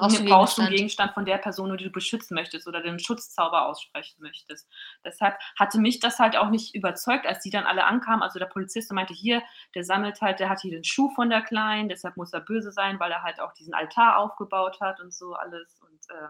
[0.00, 0.76] Brauchst du einen brauchst du einen Gegenstand.
[0.76, 4.68] Gegenstand von der Person, die du beschützen möchtest oder den Schutzzauber aussprechen möchtest.
[5.04, 8.22] Deshalb hatte mich das halt auch nicht überzeugt, als die dann alle ankamen.
[8.22, 9.42] Also der Polizist meinte, hier,
[9.74, 12.72] der sammelt halt, der hat hier den Schuh von der Kleinen, deshalb muss er böse
[12.72, 15.80] sein, weil er halt auch diesen Altar aufgebaut hat und so alles.
[15.80, 16.28] Und äh,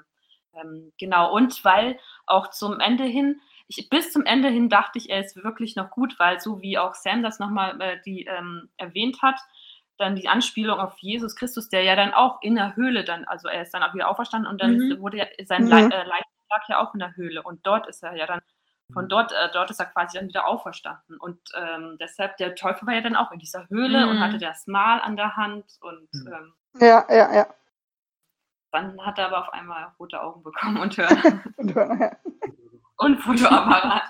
[0.60, 5.10] ähm, genau, und weil auch zum Ende hin, ich, bis zum Ende hin dachte ich,
[5.10, 8.68] er ist wirklich noch gut, weil so wie auch Sam das nochmal äh, die, ähm,
[8.76, 9.40] erwähnt hat,
[9.98, 13.48] dann die Anspielung auf Jesus Christus, der ja dann auch in der Höhle dann, also
[13.48, 15.00] er ist dann auch wieder auferstanden und dann Mhm.
[15.00, 15.70] wurde ja, sein Mhm.
[15.70, 18.40] Le äh, Leichnam lag ja auch in der Höhle und dort ist er ja dann,
[18.92, 22.86] von dort, äh, dort ist er quasi dann wieder auferstanden und ähm, deshalb, der Teufel
[22.86, 24.20] war ja dann auch in dieser Höhle und Mhm.
[24.20, 26.32] hatte das Mal an der Hand und Mhm.
[26.32, 27.46] ähm, Ja, ja, ja.
[28.72, 32.16] dann hat er aber auf einmal rote Augen bekommen und hören Und hören, ja.
[32.98, 34.02] und Fotoapparat.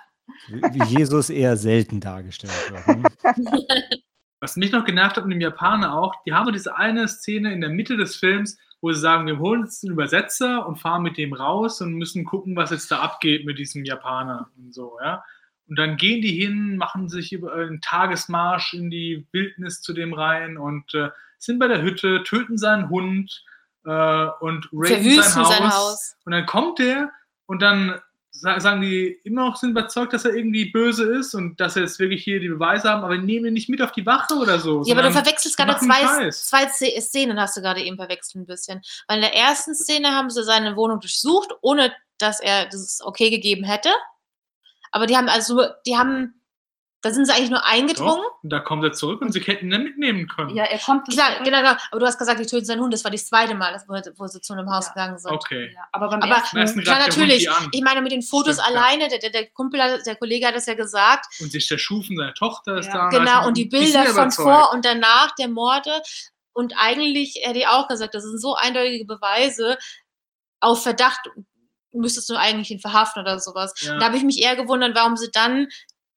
[0.48, 2.86] Wie, wie Jesus eher selten dargestellt wird.
[2.88, 3.04] Ne?
[4.40, 7.60] Was mich noch genervt hat mit dem Japaner auch, die haben diese eine Szene in
[7.60, 11.16] der Mitte des Films, wo sie sagen, wir holen jetzt einen Übersetzer und fahren mit
[11.16, 15.24] dem raus und müssen gucken, was jetzt da abgeht mit diesem Japaner und so, ja.
[15.68, 20.12] Und dann gehen die hin, machen sich über einen Tagesmarsch in die Wildnis zu dem
[20.12, 23.44] rein und äh, sind bei der Hütte, töten seinen Hund
[23.84, 25.48] äh, und raiden sein Haus.
[25.48, 26.16] sein Haus.
[26.24, 27.10] Und dann kommt der
[27.46, 28.00] und dann
[28.40, 31.98] sagen die immer noch, sind überzeugt, dass er irgendwie böse ist und dass er jetzt
[31.98, 34.82] wirklich hier die Beweise haben, aber nehmen ihn nicht mit auf die Wache oder so.
[34.84, 38.46] Ja, aber du verwechselst gerade zwei, zwei Sze- Szenen, hast du gerade eben verwechselt ein
[38.46, 38.82] bisschen.
[39.08, 43.30] Weil in der ersten Szene haben sie seine Wohnung durchsucht, ohne dass er das okay
[43.30, 43.90] gegeben hätte.
[44.92, 46.40] Aber die haben also, die haben,
[47.06, 48.22] da sind sie eigentlich nur eingedrungen.
[48.22, 50.54] Doch, da kommt er zurück und sie hätten ihn dann mitnehmen können.
[50.56, 51.44] Ja, er kommt Klar, zurück.
[51.44, 51.70] genau, genau.
[51.90, 52.92] Aber du hast gesagt, die töten seinen Hund.
[52.92, 54.92] Das war das zweite Mal, das- wo, wo sie zu einem Haus Ja.
[54.92, 55.30] gegangen sind.
[55.32, 55.72] Okay.
[55.74, 57.48] Ja, aber beim Aber ersten, ersten Klar, natürlich.
[57.72, 60.54] Ich meine, mit den Fotos Stimmt, alleine, der, der, der Kumpel, hat- der Kollege hat
[60.56, 62.92] es ja gesagt, Und sich der Schuh von seiner Tochter ist Ja.
[62.94, 63.08] da.
[63.18, 65.92] Genau, also, und die Bilder von vor und danach der Morde.
[66.52, 69.78] Und eigentlich hätte ich auch gesagt, das sind so eindeutige Beweise.
[70.60, 71.20] Auf Verdacht
[71.92, 73.72] müsstest du eigentlich ihn verhaften oder sowas.
[73.80, 73.98] Ja.
[73.98, 75.68] Da habe ich mich eher gewundert, warum sie dann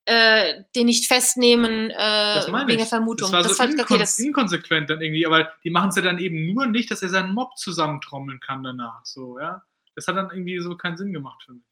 [0.06, 1.94] äh, den nicht festnehmen äh,
[2.34, 2.86] Das meine wegen der.
[2.86, 3.30] Vermutung.
[3.30, 5.96] Das war so fand ich- inkon okay, das, inkonsequent dann irgendwie, aber die machen es
[5.96, 9.04] ja dann eben nur nicht, dass er seinen Mob zusammentrommeln kann danach.
[9.04, 9.62] So, ja.
[9.94, 11.64] Das hat dann irgendwie so keinen Sinn gemacht für mich.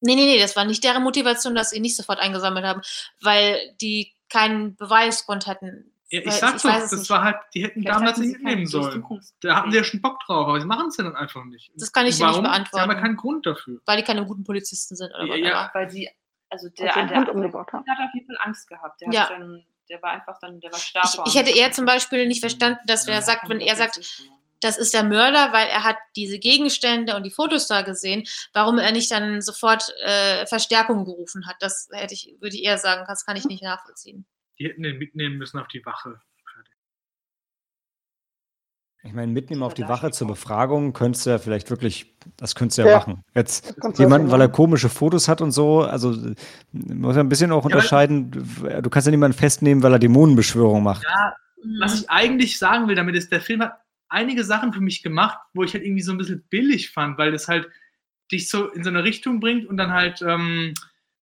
[0.00, 2.80] nee, nee, nee, das war nicht deren Motivation, dass sie ihn nicht sofort eingesammelt haben,
[3.20, 5.92] weil die keinen Beweisgrund hatten.
[6.08, 7.10] Ja, ich Weil sag doch, das nicht.
[7.10, 9.04] war halt, die hätten Vielleicht damals nicht mitnehmen keinen sollen.
[9.40, 11.70] Da hatten sie ja schon Bock drauf, aber sie machen es ja dann einfach nicht.
[11.76, 12.44] Das kann ich dir nicht Warum?
[12.44, 12.90] Sie haben beantworten.
[12.90, 13.80] ja keinen Grund dafür.
[13.86, 15.48] weil die keine guten Polizisten sind oder Ja, whatever.
[15.48, 15.70] ja.
[15.72, 16.08] Weil sie,
[16.52, 17.84] also Als der, der, der umgebracht haben.
[17.88, 19.00] hat auf jeden Fall Angst gehabt.
[19.00, 19.22] Der, Ja.
[19.22, 21.06] hat dann, der war einfach dann, der war stark.
[21.26, 23.98] Ich, ich hätte eher zum Beispiel nicht verstanden, dass er sagt, wenn er sagt,
[24.60, 28.22] das ist der Mörder, weil er hat diese Gegenstände und die Fotos da gesehen,
[28.52, 31.56] warum er nicht dann sofort äh, Verstärkung gerufen hat.
[31.58, 34.24] Das hätte ich, würde ich eher sagen, das kann ich nicht nachvollziehen.
[34.60, 36.20] Die hätten den mitnehmen müssen auf die Wache.
[39.04, 42.78] Ich meine, mitnehmen auf die Wache zur Befragung könntest du ja vielleicht wirklich, das könntest
[42.78, 42.98] du ja, Ja.
[42.98, 43.24] machen.
[43.34, 46.14] Jetzt jemanden, weil er komische Fotos hat und so, also
[46.70, 48.30] muss ja ein bisschen auch unterscheiden.
[48.30, 51.02] Du kannst ja niemanden festnehmen, weil er Dämonenbeschwörung macht.
[51.02, 51.34] Ja,
[51.80, 55.38] was ich eigentlich sagen will damit ist, der Film hat einige Sachen für mich gemacht,
[55.52, 57.68] wo ich halt irgendwie so ein bisschen billig fand, weil das halt
[58.30, 60.74] dich so in so eine Richtung bringt und dann halt ähm,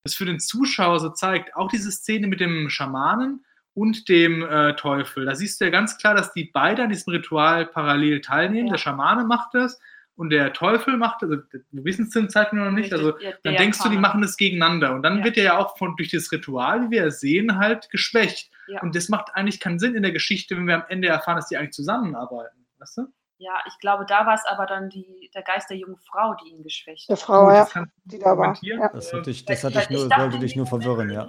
[0.05, 1.57] das für den Zuschauer so zeigt.
[1.57, 3.45] Auch diese Szene mit dem Schamanen
[3.81, 5.25] und dem äh, Teufel.
[5.25, 8.67] Da siehst du ja ganz klar, dass die beide an diesem Ritual parallel teilnehmen.
[8.67, 8.75] Ja.
[8.75, 9.81] Der Schamane macht das
[10.17, 11.31] und der Teufel macht das.
[11.31, 12.93] Also, wir wissen es zum Zeitpunkt noch nicht.
[12.93, 14.95] Also dann denkst du, die machen das gegeneinander.
[14.95, 15.25] Und dann Ja.
[15.25, 18.51] wird er ja auch von, durch das Ritual, wie wir es sehen, halt geschwächt.
[18.69, 18.83] Ja.
[18.83, 21.47] Und das macht eigentlich keinen Sinn in der Geschichte, wenn wir am Ende erfahren, dass
[21.49, 22.67] die eigentlich zusammenarbeiten.
[22.79, 23.07] Weißt du?
[23.39, 26.51] Ja, ich glaube, da war es aber dann die, der Geist der jungen Frau, die
[26.51, 27.23] ihn geschwächt Der hat.
[27.23, 28.59] Frau, Gut, ja, die da war.
[28.61, 28.91] Ja.
[28.93, 31.27] Das hatte ich, das hatte weil ich nur, dachte sollte dich nur verwirren, ja.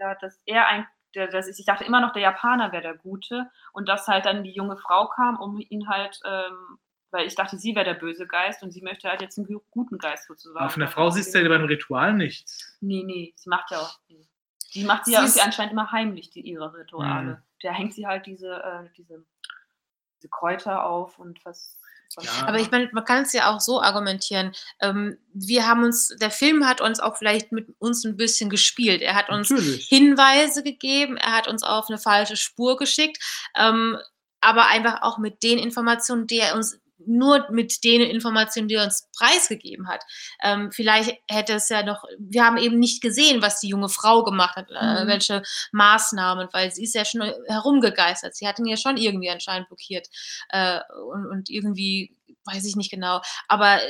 [0.00, 0.86] Ja, dass er ein,
[1.16, 4.44] der, dass ich, dachte immer noch, der Japaner wäre der Gute und dass halt dann
[4.44, 6.78] die junge Frau kam, um ihn halt, ähm,
[7.10, 9.62] weil ich dachte, sie wäre der böse Geist und sie möchte halt jetzt einen gu-
[9.70, 10.58] guten Geist sozusagen.
[10.60, 12.76] Aber von der Frau siehst du ja beim Ritual nichts.
[12.80, 13.98] Nee, nee, sie macht ja auch.
[14.74, 17.30] Die macht sie Sie ja irgendwie anscheinend immer heimlich, die, ihre Rituale.
[17.36, 17.42] Mhm.
[17.62, 19.24] Da hängt sie halt diese, äh, diese,
[20.18, 21.80] diese Kräuter auf und was.
[22.20, 22.46] Ja.
[22.46, 24.52] Aber ich meine, man kann es ja auch so argumentieren.
[24.80, 29.02] Ähm, wir haben uns, der Film hat uns auch vielleicht mit uns ein bisschen gespielt.
[29.02, 29.86] Er hat uns Natürlich.
[29.88, 33.22] Hinweise gegeben, er hat uns auf eine falsche Spur geschickt,
[33.56, 33.98] ähm,
[34.40, 38.84] aber einfach auch mit den Informationen, die er uns nur mit den Informationen, die er
[38.84, 40.02] uns preisgegeben hat.
[40.42, 44.22] Ähm, vielleicht hätte es ja noch, wir haben eben nicht gesehen, was die junge Frau
[44.24, 45.08] gemacht hat, äh, Mhm.
[45.08, 45.42] welche
[45.72, 48.34] Maßnahmen, weil sie ist ja schon herumgegeistert.
[48.36, 50.08] Sie hat ihn ja schon irgendwie anscheinend blockiert
[50.50, 50.80] äh,
[51.12, 53.80] und, und irgendwie, weiß ich nicht genau, aber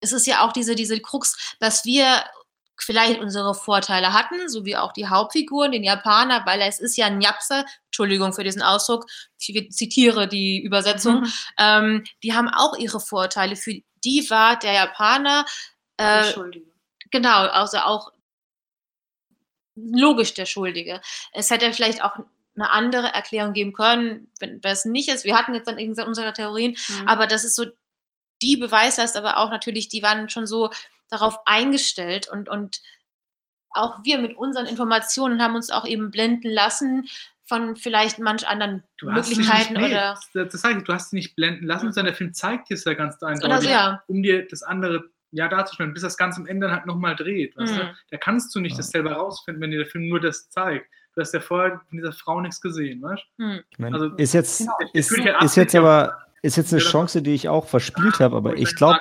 [0.00, 2.24] es ist ja auch diese, diese Krux, dass wir
[2.78, 7.06] vielleicht unsere Vorteile hatten, so wie auch die Hauptfiguren, den Japaner, weil es ist ja
[7.06, 9.06] ein Japser, Entschuldigung für diesen Ausdruck,
[9.38, 11.32] ich zitiere die Übersetzung, Mhm.
[11.58, 13.56] ähm, die haben auch ihre Vorteile.
[13.56, 13.74] Für
[14.04, 15.44] die war der Japaner,
[15.96, 16.32] äh,
[17.10, 18.12] genau, also auch
[19.74, 21.00] logisch der Schuldige.
[21.32, 22.16] Es hätte vielleicht auch
[22.54, 25.24] eine andere Erklärung geben können, wenn das nicht ist.
[25.24, 27.08] Wir hatten jetzt dann irgendwie unsere Theorien, Mhm.
[27.08, 27.66] aber das ist so
[28.42, 30.70] die Beweislast, aber auch natürlich, die waren schon so
[31.08, 32.80] darauf eingestellt und, und
[33.70, 37.08] auch wir mit unseren Informationen haben uns auch eben blenden lassen
[37.44, 41.36] von vielleicht manch anderen Du Möglichkeiten nicht, nee, oder, das, ich, du hast dich nicht
[41.36, 44.02] blenden lassen, sondern der Film zeigt dir es ja ganz oder so, eindeutig, ja.
[44.08, 47.56] um dir das andere ja darzustellen, bis das Ganze am Ende dann halt nochmal dreht.
[47.56, 47.80] Weißt Mhm.
[47.80, 47.96] du?
[48.10, 50.90] Da kannst du nicht das selber rausfinden, wenn dir der Film nur das zeigt.
[51.14, 53.62] Du hast ja vorher von dieser Frau nichts gesehen, weißt Hm.
[53.70, 56.88] Ich meine, Also, ist jetzt, genau, ist, halt ist jetzt aber, ist jetzt eine Ja,
[56.90, 59.00] Chance, die ich auch verspielt habe, aber ich glaube,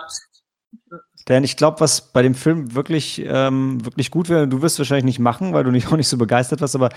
[1.28, 5.05] denn ich glaube, was bei dem Film wirklich, ähm, wirklich gut wäre, du wirst wahrscheinlich
[5.05, 6.89] nicht machen, weil du nicht, auch nicht so begeistert warst, aber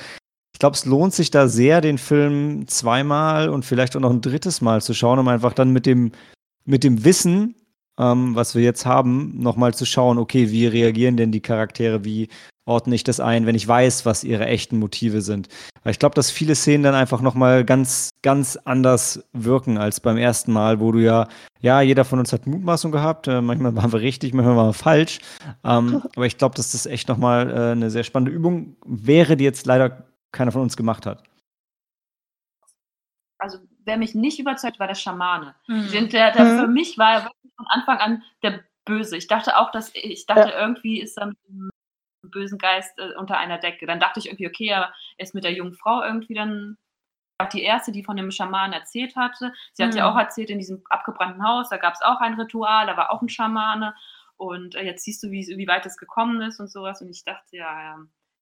[0.53, 4.21] ich glaube, es lohnt sich da sehr, den Film zweimal und vielleicht auch noch ein
[4.21, 6.13] drittes Mal zu schauen, um einfach dann mit dem,
[6.65, 7.55] mit dem Wissen,
[7.99, 12.29] ähm, was wir jetzt haben, nochmal zu schauen, okay, wie reagieren denn die Charaktere, wie
[12.69, 15.49] ordne ich das ein, wenn ich weiß, was ihre echten Motive sind.
[15.83, 20.19] Weil ich glaube, dass viele Szenen dann einfach nochmal ganz, ganz anders wirken als beim
[20.19, 21.29] ersten Mal, wo du ja,
[21.61, 24.75] ja, jeder von uns hat Mutmaßung gehabt, äh, manchmal waren wir richtig, manchmal waren wir
[24.75, 25.21] falsch.
[25.65, 29.45] Ähm, aber ich glaube, dass das echt nochmal äh, eine sehr spannende Übung wäre, die
[29.45, 31.25] jetzt leider keiner von uns gemacht hat.
[33.39, 33.59] Also,
[33.89, 35.55] wer mich nicht überzeugt, war der Schamane.
[35.67, 35.91] Hm.
[35.91, 36.59] Den- Der, der Mhm.
[36.61, 39.17] Für mich war er wirklich von Anfang an der Böse.
[39.17, 41.69] Ich dachte auch, dass ich dachte, irgendwie ist er mit dem
[42.23, 43.87] bösen Geist äh, unter einer Decke.
[43.87, 46.77] Dann dachte ich irgendwie, okay, er ist mit der jungen Frau irgendwie dann
[47.39, 49.53] auch die erste, die von dem Schamanen erzählt hatte.
[49.73, 50.15] Sie hat ja Mhm.
[50.17, 53.23] auch erzählt, in diesem abgebrannten Haus, da gab es auch ein Ritual, da war auch
[53.23, 53.95] ein Schamane.
[54.37, 57.01] Und äh, jetzt siehst du, wie, wie weit es gekommen ist und sowas.
[57.01, 57.99] Und ich dachte, ja, ja.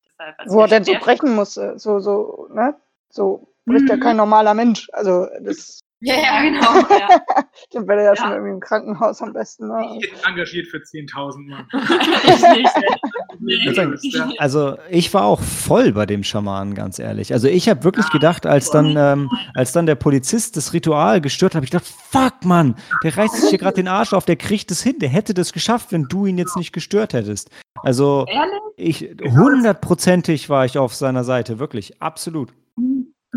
[0.06, 2.74] Deshalb, also Wo er der- denn so brechen muss, äh, so, so, ne?
[3.10, 4.00] So bricht ja Mhm.
[4.00, 4.88] kein normaler Mensch.
[4.92, 6.96] Also, das, Ja, Ja, genau.
[6.98, 7.08] Ja.
[7.72, 8.16] den wäre ja, Ja.
[8.16, 9.68] schon irgendwie im Krankenhaus am besten.
[9.68, 9.96] Ne?
[9.98, 11.66] Ich hätte engagiert für 10.000 Mann.
[13.40, 14.40] ich nicht.
[14.40, 17.32] Also ich war auch voll bei dem Schamanen, ganz ehrlich.
[17.32, 21.52] Also ich habe wirklich gedacht, als dann, ähm, als dann der Polizist das Ritual gestört
[21.52, 24.36] hat, habe ich gedacht, fuck Mann, der reißt sich hier gerade den Arsch auf, der
[24.36, 27.50] kriegt es hin, der hätte das geschafft, wenn du ihn jetzt nicht gestört hättest.
[27.82, 28.26] Also
[28.76, 32.52] ich hundertprozentig war ich auf seiner Seite, wirklich, absolut.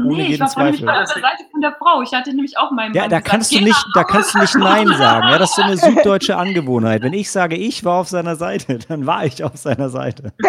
[0.06, 0.90] Ohne Nee, ich jeden war von Zweifel.
[0.90, 2.02] auf der Seite von der Frau.
[2.02, 4.40] Ich hatte nämlich auch meinen Ja, Mann da gesagt, kannst du nicht, da kannst du
[4.40, 5.28] nicht Nein sagen.
[5.30, 7.02] Ja, das ist so eine süddeutsche Angewohnheit.
[7.04, 10.34] Wenn ich sage, ich war auf seiner Seite, dann war ich auf seiner Seite.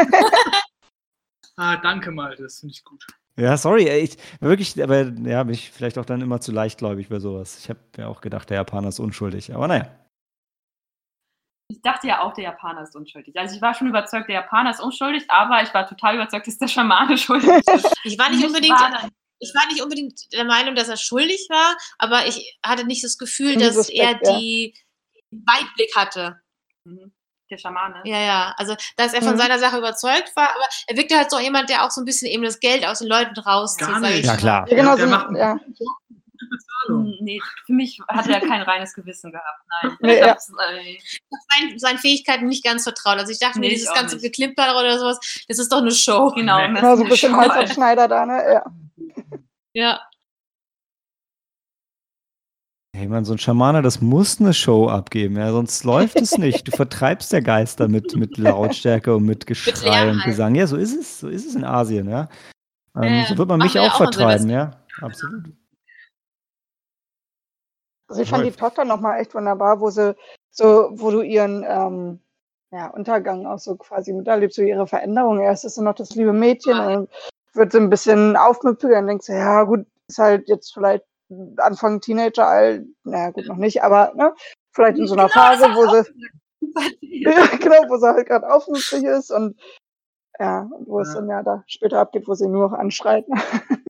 [1.57, 3.07] Ah, danke mal, das finde ich gut.
[3.37, 7.19] Ja, sorry, ich wirklich, aber ja, bin ich vielleicht auch dann immer zu leichtgläubig bei
[7.21, 7.59] sowas.
[7.59, 9.55] Ich habe ja auch gedacht, der Japaner ist unschuldig.
[9.55, 9.87] Aber naja.
[11.69, 13.39] Ich dachte ja auch, der Japaner ist unschuldig.
[13.39, 16.59] Also ich war schon überzeugt, der Japaner ist unschuldig, aber ich war total überzeugt, dass
[16.59, 17.95] der Schamane schuldig ist.
[18.05, 19.09] Ich war nicht Mich unbedingt, war
[19.41, 23.19] ich war nicht unbedingt der Meinung, dass er schuldig war, aber ich hatte nicht das
[23.19, 24.39] Gefühl, dass Suspekt, er ja.
[24.39, 24.75] die
[25.31, 26.41] Weitblick hatte.
[26.85, 27.13] Mhm.
[27.51, 28.01] Der Schamane.
[28.05, 28.55] Ja, ja.
[28.59, 29.39] Also, dass er von Mhm.
[29.39, 32.29] seiner Sache überzeugt war, aber er wirkte halt so jemand, der auch so ein bisschen
[32.29, 33.89] eben das Geld aus den Leuten rauszieht.
[33.89, 34.25] Gar nicht.
[34.25, 34.69] Ja, klar.
[34.69, 35.11] Ja, genau der so.
[35.11, 35.59] macht Ja.
[36.49, 37.07] Bezahlung.
[37.07, 39.61] Hm, Nee, für mich hat er kein reines Gewissen gehabt.
[39.83, 39.97] Nein.
[40.01, 40.33] Nee, ich ja.
[40.33, 40.99] äh,
[41.51, 43.19] seinen, seinen Fähigkeiten nicht ganz vertraut.
[43.19, 44.19] Also, ich dachte mir, Nee, ich dieses ganze.
[44.19, 45.19] Geklimper oder sowas,
[45.49, 46.31] das ist doch eine Show.
[46.35, 46.59] genau.
[46.59, 46.73] Nee.
[46.75, 48.43] das Genau, so ein bisschen auf Schneider da, ne?
[48.55, 48.65] Ja.
[49.73, 50.01] Ja.
[52.97, 56.67] Hey man, so ein Schamane, das muss eine Show abgeben, ja, sonst läuft es nicht.
[56.67, 60.25] Du vertreibst der Geister mit, mit Lautstärke und mit Geschrei und Leerheit.
[60.25, 60.55] Gesang.
[60.57, 61.21] Ja, so ist es.
[61.21, 62.29] So ist es in Asien, ja.
[62.97, 63.27] Ähm, ja.
[63.27, 64.73] so wird man mich auch auch vertreiben, ja.
[65.01, 65.45] Absolut.
[68.09, 68.51] Also ich fand die.
[68.51, 70.17] Tochter nochmal echt wunderbar, wo sie
[70.51, 72.21] so, wo du ihren ähm,
[72.73, 75.39] ja, Untergang auch so quasi miterlebst, so ihre Veränderung.
[75.39, 77.09] Erst ist sie noch das liebe Mädchen und dann
[77.55, 81.05] wird sie ein bisschen aufmüpfiger und denkst du, ja gut, ist halt jetzt vielleicht
[81.59, 84.35] Anfang Teenager alt, naja gut, noch nicht, aber ne,
[84.73, 88.27] vielleicht in so einer Genau, das Phase, wo ich sie, ja, genau, wo sie halt
[88.27, 89.61] gerade aufmüpfig ist und
[90.39, 91.21] ja, und wo es Ja.
[91.21, 93.27] dann ja da später abgeht, wo sie nur noch anschreit.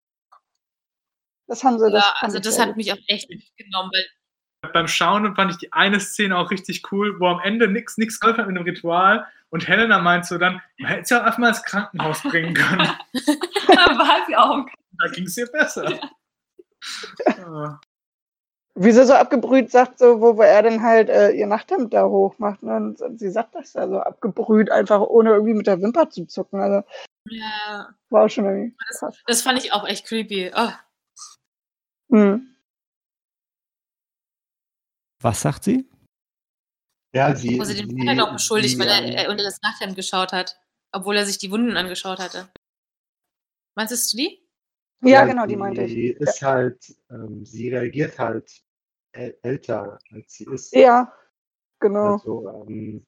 [1.46, 2.76] Das haben sie, das ja, also das sehr hat gut.
[2.76, 7.18] mich auch echt mitgenommen, weil Beim Schauen fand ich die eine Szene auch richtig cool,
[7.18, 10.62] wo am Ende nichts nix geholfen hat mit dem Ritual und Helena meint so dann,
[10.78, 12.78] man hätte sie auch einfach mal ins Krankenhaus bringen können.
[13.18, 14.66] war sie auch.
[14.92, 15.98] da ging es ihr besser.
[17.38, 17.80] Ja.
[18.74, 22.06] wie sie so abgebrüht sagt, so, wo, wo er dann halt äh, ihr Nachthemd da
[22.06, 22.62] hochmacht.
[22.62, 22.76] Ne?
[22.76, 26.60] Und sie sagt das ja so abgebrüht, einfach ohne irgendwie mit der Wimper zu zucken.
[26.60, 26.82] Also
[27.28, 29.20] ja, war auch schon irgendwie krass.
[29.26, 30.52] das fand ich auch echt creepy.
[30.54, 30.72] Oh.
[32.10, 32.56] Hm.
[35.20, 35.89] Was sagt sie?
[37.12, 37.58] Ja, sie.
[37.58, 40.60] Wo sie den Vater noch beschuldigt, weil er, ähm, er unter das Nachthemd geschaut hat,
[40.92, 42.48] obwohl er sich die Wunden angeschaut hatte.
[43.74, 44.46] Meinst du die?
[45.02, 45.92] Ja, genau, die meinte ich.
[45.92, 48.62] Sie ist halt, ähm, sie reagiert halt
[49.12, 50.74] äl älter, als sie ist.
[50.74, 51.12] Ja,
[51.80, 52.12] genau.
[52.14, 53.06] Also, ähm,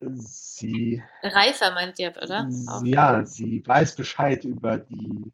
[0.00, 2.48] sie, Reifer meint ihr, oder?
[2.84, 5.32] Ja, sie weiß Bescheid über die,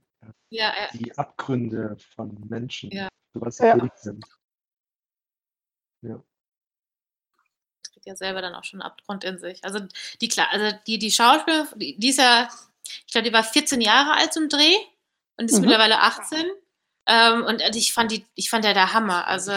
[0.51, 0.89] Ja, ja.
[0.93, 3.09] die Abgründe von Menschen, Ja.
[3.33, 3.89] für was sie Ja.
[3.97, 4.25] sind.
[8.03, 9.63] Trägt ja selber dann auch schon einen Abgrund in sich.
[9.65, 9.81] Also
[10.21, 12.49] die klar, also die, die Schauspielerin, die, die ist ja,
[13.07, 14.77] ich glaube, die war 14 Jahre alt zum Dreh
[15.37, 15.63] und ist Mhm.
[15.67, 16.45] mittlerweile 18.
[17.07, 19.27] Ähm, und ich fand die, ich fand ja der Hammer.
[19.27, 19.53] Also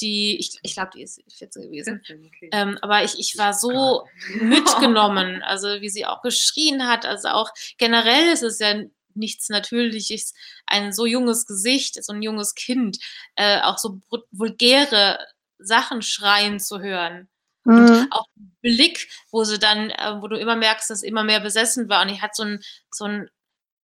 [0.00, 2.00] die, ich, ich glaube, die ist 14 gewesen.
[2.08, 2.50] Okay.
[2.52, 4.06] Ähm, aber ich, ich war so
[4.40, 7.04] mitgenommen, also wie sie auch geschrien hat.
[7.04, 8.74] Also auch generell ist es ja
[9.14, 10.34] nichts Natürliches,
[10.66, 12.98] ein so junges Gesicht, so ein junges Kind,
[13.34, 13.98] äh, auch so
[14.30, 15.18] vulgäre
[15.58, 17.28] Sachen schreien zu hören.
[17.68, 18.08] Mhm.
[18.10, 18.26] Auch
[18.62, 22.08] Blick, wo sie dann, äh, wo du immer merkst, dass immer mehr besessen war und
[22.08, 23.30] die hat so ein, so ein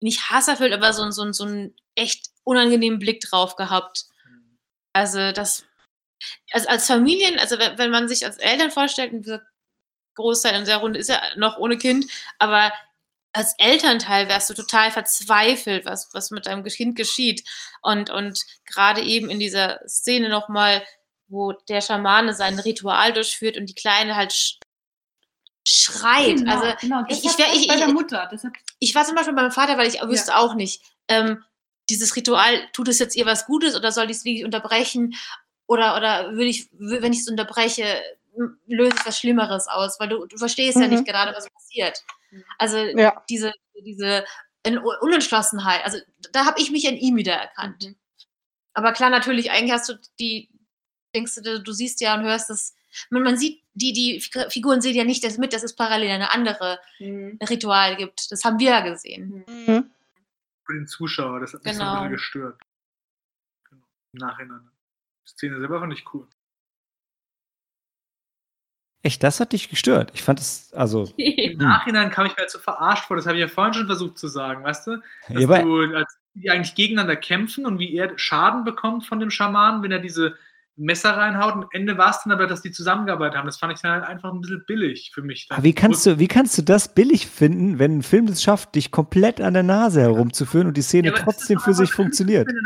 [0.00, 4.06] nicht hasserfüllt, aber so so so ein echt unangenehmen Blick drauf gehabt.
[4.92, 5.64] Also das,
[6.52, 9.42] also als Familien, also wenn, wenn man sich als Eltern vorstellt, und dieser
[10.14, 12.06] Großteil in der Runde ist ja noch ohne Kind,
[12.38, 12.72] aber
[13.32, 17.42] als Elternteil wärst du total verzweifelt, was, was mit deinem Kind geschieht.
[17.82, 20.84] Und, und gerade eben in dieser Szene nochmal,
[21.28, 24.58] wo der Schamane sein Ritual durchführt und die Kleine halt sch
[25.66, 26.36] schreit.
[26.36, 28.28] Genau, also genau, ich- ich ich- bei der Mutter.
[28.30, 31.42] Das hat, ich war zum Beispiel beim Vater, weil ich wüsste auch nicht, ähm,
[31.88, 35.14] dieses Ritual, tut es jetzt ihr was Gutes oder soll ich es wirklich unterbrechen?
[35.66, 37.84] Oder, oder würde ich, wenn ich es unterbreche,
[38.66, 40.94] löse ich was Schlimmeres aus, weil du, du verstehst ja Mhm.
[40.94, 42.02] nicht gerade, was passiert.
[42.58, 43.22] Also Ja.
[43.30, 43.52] diese,
[43.82, 44.24] diese
[44.66, 45.98] Un- Unentschlossenheit, also
[46.32, 47.84] da habe ich mich an ihm wieder erkannt.
[47.84, 47.96] Mhm.
[48.74, 50.50] Aber klar, natürlich, eigentlich hast du die,
[51.14, 52.74] denkst du, du siehst ja und hörst es.
[53.10, 56.10] Man, man sieht, die, die Fig- Figuren sehen ja nicht das mit, dass es parallel
[56.10, 57.38] eine andere Mhm.
[57.48, 58.30] Ritual gibt.
[58.30, 59.44] Das haben wir ja gesehen.
[59.48, 59.90] Mhm.
[60.66, 61.94] Für den Zuschauer, das hat mich so ein Genau.
[62.00, 62.60] bisschen gestört.
[63.70, 63.82] Genau.
[64.12, 64.70] Im Nachhinein.
[65.26, 66.26] Die Szene selber fand ich cool.
[69.02, 70.12] Echt, das hat dich gestört.
[70.14, 71.12] Ich fand es, also.
[71.18, 73.86] Im Nachhinein kam ich mir halt so verarscht vor, das habe ich ja vorhin schon
[73.86, 74.96] versucht zu sagen, weißt du?
[75.28, 79.30] Dass Ja, du, als die eigentlich gegeneinander kämpfen und wie er Schaden bekommt von dem
[79.30, 80.36] Schamanen, wenn er diese
[80.76, 81.54] Messer reinhaut.
[81.54, 83.46] Und am Ende war es dann aber, dass die zusammengearbeitet haben.
[83.46, 85.46] Das fand ich dann halt einfach ein bisschen billig für mich.
[85.50, 88.74] Aber wie kannst du, wie kannst du das billig finden, wenn ein Film es schafft,
[88.74, 92.46] dich komplett an der Nase herumzuführen und die Szene Ja, trotzdem für sich funktioniert?
[92.46, 92.62] Wenn du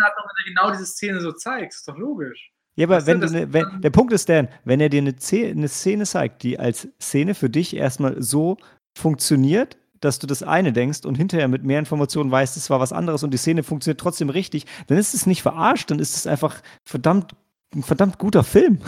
[0.47, 2.53] genau diese Szene so zeigst, ist doch logisch.
[2.77, 6.05] Ja, aber wenn ne, wenn, der Punkt ist, Dan, wenn er dir eine, eine Szene
[6.05, 8.57] zeigt, die als Szene für dich erstmal so
[8.97, 12.93] funktioniert, dass du das eine denkst und hinterher mit mehr Informationen weißt, es war was
[12.93, 16.29] anderes und die Szene funktioniert trotzdem richtig, dann ist es nicht verarscht, dann ist es
[16.29, 17.33] einfach verdammt,
[17.75, 18.81] ein verdammt guter Film.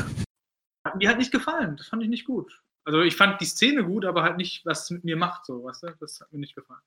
[0.85, 1.77] Hat mir halt nicht gefallen.
[1.77, 2.63] Das fand ich nicht gut.
[2.85, 5.63] Also ich fand die Szene gut, aber halt nicht, was es mit mir macht, so,
[5.65, 5.89] weißt du?
[6.01, 6.81] Das hat mir nicht gefallen.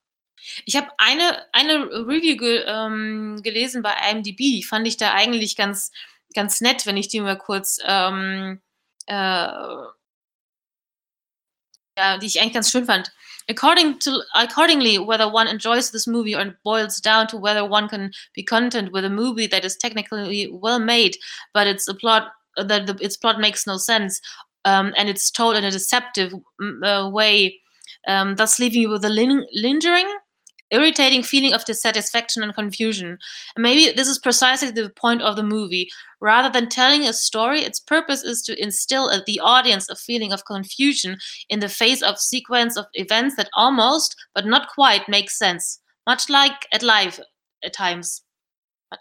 [0.66, 5.56] Ich habe eine, eine Review ge, ähm, gelesen bei IMDb, die fand ich da eigentlich
[5.56, 5.91] ganz,
[6.34, 8.60] ganz nett, wenn ich die mal kurz, ähm,
[9.06, 9.48] äh,
[11.98, 13.12] ja, die ich eigentlich ganz schön fand.
[13.50, 17.89] According to, accordingly, whether one enjoys this movie or it boils down to whether one
[17.89, 21.18] can be content with a movie that is technically well made,
[21.54, 24.22] but its a plot that the, its plot makes no sense,
[24.64, 26.34] um, and it's told in a deceptive
[26.84, 27.60] uh, way,
[28.08, 30.08] um, thus leaving you with a lin- lingering
[30.74, 33.18] irritating feeling of dissatisfaction and confusion.
[33.56, 35.90] And maybe this is precisely the point of the movie.
[36.20, 40.34] Rather than telling a story, its purpose is to instill at the audience a feeling
[40.34, 41.18] of confusion
[41.50, 45.80] in the face of sequence of events that almost, but not quite, make sense.
[46.08, 47.20] Much like at live
[47.64, 48.24] at times.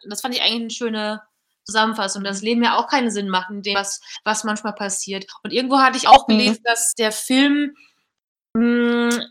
[0.08, 1.22] Das fand ich eigentlich eine schöne
[1.64, 5.26] Zusammenfassung, dass das Leben ja auch keinen Sinn macht, in dem, was, was manchmal passiert.
[5.44, 6.32] Und irgendwo hatte ich auch Mhm.
[6.38, 7.74] gelesen, dass der Film
[8.54, 9.26] mh,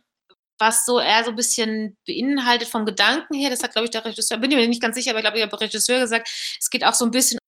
[0.61, 4.05] was so eher so ein bisschen beinhaltet vom Gedanken her, das hat, glaube ich, der
[4.05, 6.29] Regisseur, bin ich mir nicht ganz sicher, aber ich glaube, ich habe der Regisseur gesagt,
[6.59, 7.39] es geht auch so ein bisschen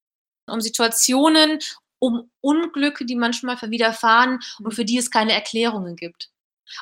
[0.49, 1.59] um Situationen,
[1.99, 6.32] um Unglücke, die manchmal widerfahren und für die es keine Erklärungen gibt.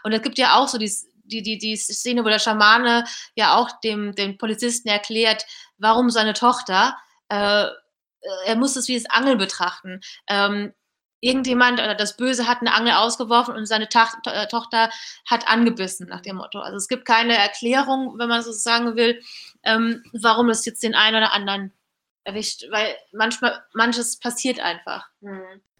[0.03, 0.91] Und es gibt ja auch so die,
[1.25, 3.03] die, die, die Szene, wo der Schamane
[3.35, 5.45] ja auch dem, dem Polizisten erklärt,
[5.77, 6.97] warum seine Tochter,
[7.29, 7.67] äh,
[8.45, 10.01] er muss es wie das Angeln betrachten.
[10.27, 10.73] Ähm,
[11.21, 14.89] irgendjemand oder das Böse hat eine Angel ausgeworfen und seine Tach, to äh, Tochter
[15.25, 16.59] hat angebissen, nach dem Motto.
[16.59, 19.21] Also es gibt keine Erklärung, wenn man so sagen will,
[19.63, 21.71] ähm, warum es jetzt den einen oder anderen
[22.23, 25.09] erwischt, weil manchmal, manches passiert einfach.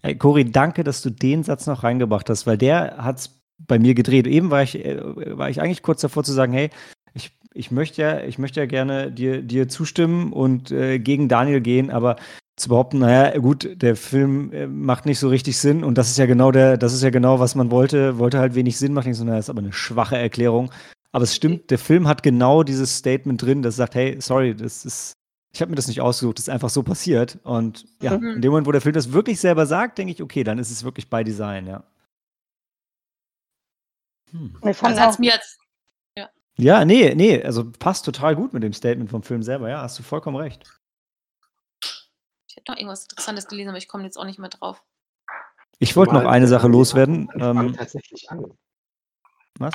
[0.01, 3.79] Hey, Cory, danke, dass du den Satz noch reingebracht hast, weil der hat es bei
[3.79, 4.27] mir gedreht.
[4.27, 6.69] Eben war ich, äh, war ich eigentlich kurz davor zu sagen, hey,
[7.13, 11.61] ich, ich möchte ja, ich möchte ja gerne dir, dir zustimmen und äh, gegen Daniel
[11.61, 12.15] gehen, aber
[12.61, 16.17] zu behaupten, naja, gut, der Film äh, macht nicht so richtig Sinn und das ist
[16.17, 19.13] ja genau der, das ist ja genau, was man wollte, wollte halt wenig Sinn machen,
[19.13, 20.71] sondern das ist aber eine schwache Erklärung.
[21.11, 24.85] Aber es stimmt, der Film hat genau dieses Statement drin, das sagt, hey, sorry, das
[24.85, 25.13] ist,
[25.53, 27.39] ich habe mir das nicht ausgesucht, das ist einfach so passiert.
[27.43, 28.35] Und ja, Mhm.
[28.35, 30.71] in dem Moment, wo der Film das wirklich selber sagt, denke ich, okay, dann ist
[30.71, 31.83] es wirklich bei Design, ja.
[34.31, 34.55] Hm.
[34.69, 35.57] Ich fand Also es mir jetzt
[36.57, 39.97] Ja, nee, nee, also passt total gut mit dem Statement vom Film selber, ja, hast
[39.99, 40.80] du vollkommen recht.
[42.61, 44.83] Ich hätte noch irgendwas Interessantes gelesen, aber ich komme jetzt auch nicht mehr drauf.
[45.79, 47.27] Ich wollte noch eine der Sache loswerden.
[47.39, 48.53] Ähm, tatsächlich angelt.
[49.57, 49.73] was?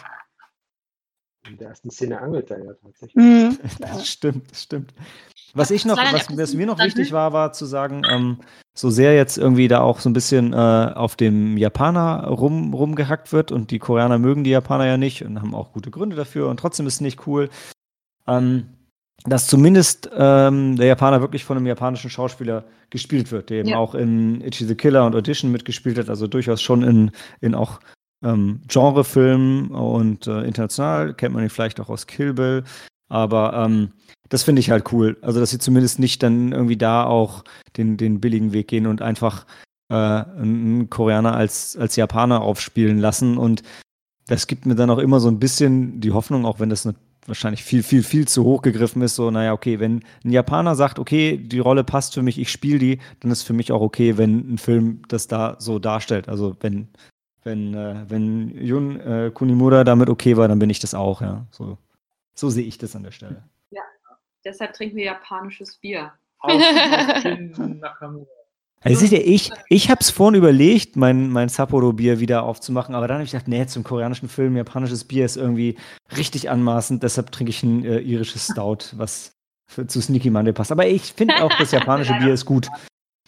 [1.49, 3.15] In der ersten Szene angelt er ja tatsächlich.
[3.17, 3.59] Mhm.
[3.81, 4.95] Das stimmt, das stimmt.
[5.55, 8.39] Was ich noch, was, was mir noch wichtig war, war zu sagen, ähm,
[8.75, 13.33] so sehr jetzt irgendwie da auch so ein bisschen äh, auf dem Japaner rum, rumgehackt
[13.33, 16.49] wird und die Koreaner mögen die Japaner ja nicht und haben auch gute Gründe dafür
[16.49, 17.49] und trotzdem ist es nicht cool,
[18.27, 18.76] ähm,
[19.25, 23.79] dass zumindest ähm, der Japaner wirklich von einem japanischen Schauspieler gespielt wird, der eben Ja.
[23.79, 27.11] auch in Itchy the Killer und Audition mitgespielt hat, also durchaus schon in,
[27.41, 27.81] in auch
[28.25, 32.65] ähm, Genrefilmen und äh, international kennt man ihn vielleicht auch aus Kill Bill,
[33.09, 33.93] aber ähm,
[34.29, 35.17] das finde ich halt cool.
[35.23, 37.45] Also, dass sie zumindest nicht dann irgendwie da auch
[37.77, 39.47] den, den billigen Weg gehen und einfach
[39.89, 43.39] äh, einen Koreaner als, als Japaner aufspielen lassen.
[43.39, 43.63] Und
[44.27, 46.89] das gibt mir dann auch immer so ein bisschen die Hoffnung, auch wenn das
[47.29, 50.99] wahrscheinlich viel, viel, viel zu hoch gegriffen ist, so, naja, okay, wenn ein Japaner sagt,
[50.99, 54.19] okay, die Rolle passt für mich, ich spiele die, dann ist für mich auch okay,
[54.19, 56.29] wenn ein Film das da so darstellt.
[56.29, 56.89] Also, wenn,
[57.43, 61.47] wenn, äh, wenn Jun äh, Kunimura damit okay war, dann bin ich das auch, ja.
[61.51, 61.79] So,
[62.35, 63.43] so sehe ich das an der Stelle.
[64.47, 66.13] Deshalb trinken wir japanisches Bier.
[66.39, 68.27] Auf, auf Nakamura.
[68.83, 73.09] Also seht ihr, ich, ich habe es vorhin überlegt, mein, mein Sapporo-Bier wieder aufzumachen, aber
[73.09, 75.77] dann habe ich gedacht, nee, zum koreanischen Film, japanisches Bier ist irgendwie
[76.17, 79.33] richtig anmaßend, deshalb trinke ich ein äh, irisches Stout, was
[79.69, 80.71] für, zu Sneaky Monday passt.
[80.71, 82.69] Aber ich finde auch, das japanische Bier ist gut.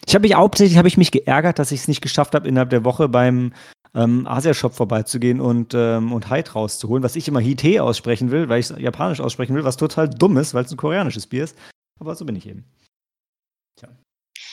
[0.07, 2.69] Ich habe mich hauptsächlich habe ich mich geärgert, dass ich es nicht geschafft habe, innerhalb
[2.69, 3.51] der Woche beim
[3.93, 8.59] ähm, Asia-Shop vorbeizugehen und, ähm, und Heid rauszuholen, was ich immer Hite aussprechen will, weil
[8.59, 11.57] ich es japanisch aussprechen will, was total dumm ist, weil es ein koreanisches Bier ist.
[11.99, 12.65] Aber so bin ich eben.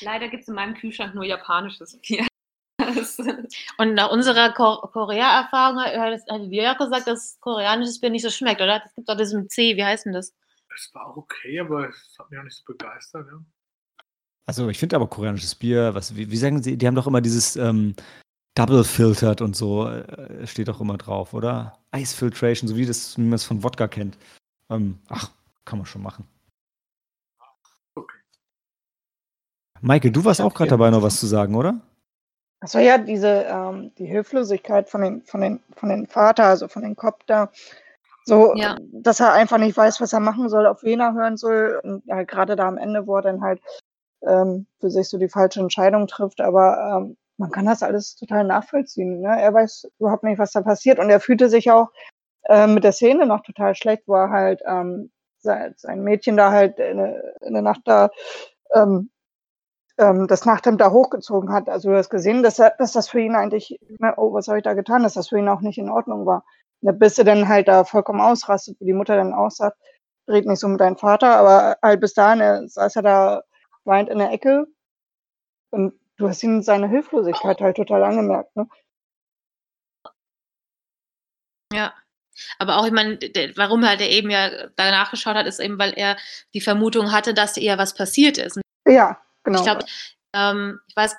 [0.01, 2.27] Leider gibt es in meinem Kühlschrank nur japanisches Bier.
[3.79, 8.61] Und nach unserer Ko Korea-Erfahrung haben wir ja gesagt, dass koreanisches Bier nicht so schmeckt,
[8.61, 8.83] oder?
[8.85, 10.35] Es gibt doch das mit C, wie heißt denn das?
[10.75, 13.27] Es war auch okay, aber es hat mich auch nicht so begeistert.
[13.31, 13.39] Ja.
[14.47, 17.21] Also ich finde aber koreanisches Bier, was, wie, wie, sagen Sie, die haben doch immer
[17.21, 17.97] dieses ähm,
[18.55, 21.79] Double Filtered und so, äh, steht doch immer drauf, oder?
[21.95, 24.17] Ice Filtration, so wie, das, wie man es von Wodka kennt.
[24.71, 25.31] Ähm, ach,
[25.65, 26.27] kann man schon machen.
[27.95, 28.19] Okay.
[29.81, 31.81] Maike, du warst auch gerade dabei, noch was zu sagen, oder?
[32.61, 36.83] Achso, ja, diese, ähm, die Hilflosigkeit von den, von den, von den Vater, also von
[36.83, 37.51] den Kopf da,
[38.25, 38.77] so, Ja.
[38.93, 41.81] dass er einfach nicht weiß, was er machen soll, auf wen er hören soll.
[41.85, 43.61] Und ja, gerade da am Ende, wo er dann halt
[44.27, 46.41] ähm, für sich so die falsche Entscheidung trifft.
[46.41, 49.21] Aber ähm, man kann das alles total nachvollziehen.
[49.21, 49.41] Ne?
[49.41, 50.99] Er weiß überhaupt nicht, was da passiert.
[50.99, 51.91] Und er fühlte sich auch
[52.49, 56.51] äh, mit der Szene noch total schlecht, wo er halt ähm, sein, sein Mädchen da
[56.51, 58.11] halt in, der- in der Nacht da
[58.75, 59.11] ähm,
[59.99, 61.69] ähm, das Nachthemd da hochgezogen hat.
[61.69, 64.59] Also du hast gesehen, dass, er, dass das für ihn eigentlich, ne, oh, was habe
[64.59, 66.45] ich da getan, dass das für ihn auch nicht in Ordnung war.
[66.83, 69.79] Bis er dann halt da vollkommen ausrastet, wo die Mutter dann auch sagt,
[70.29, 73.43] red nicht so mit deinem Vater, aber halt bis dahin er, saß er da
[73.85, 74.67] weint in der Ecke
[75.71, 78.55] und du hast ihm seine Hilflosigkeit halt total angemerkt.
[78.57, 78.69] Ne?
[81.73, 81.95] Ja.
[82.59, 85.79] Aber auch, ich meine, der- warum halt er eben ja da nachgeschaut hat, ist eben,
[85.79, 86.17] weil er
[86.53, 88.61] die Vermutung hatte, dass ihr was passiert ist.
[88.87, 89.59] Ja, genau.
[89.59, 89.85] Ich glaube,
[90.35, 91.17] ähm, ich weiß,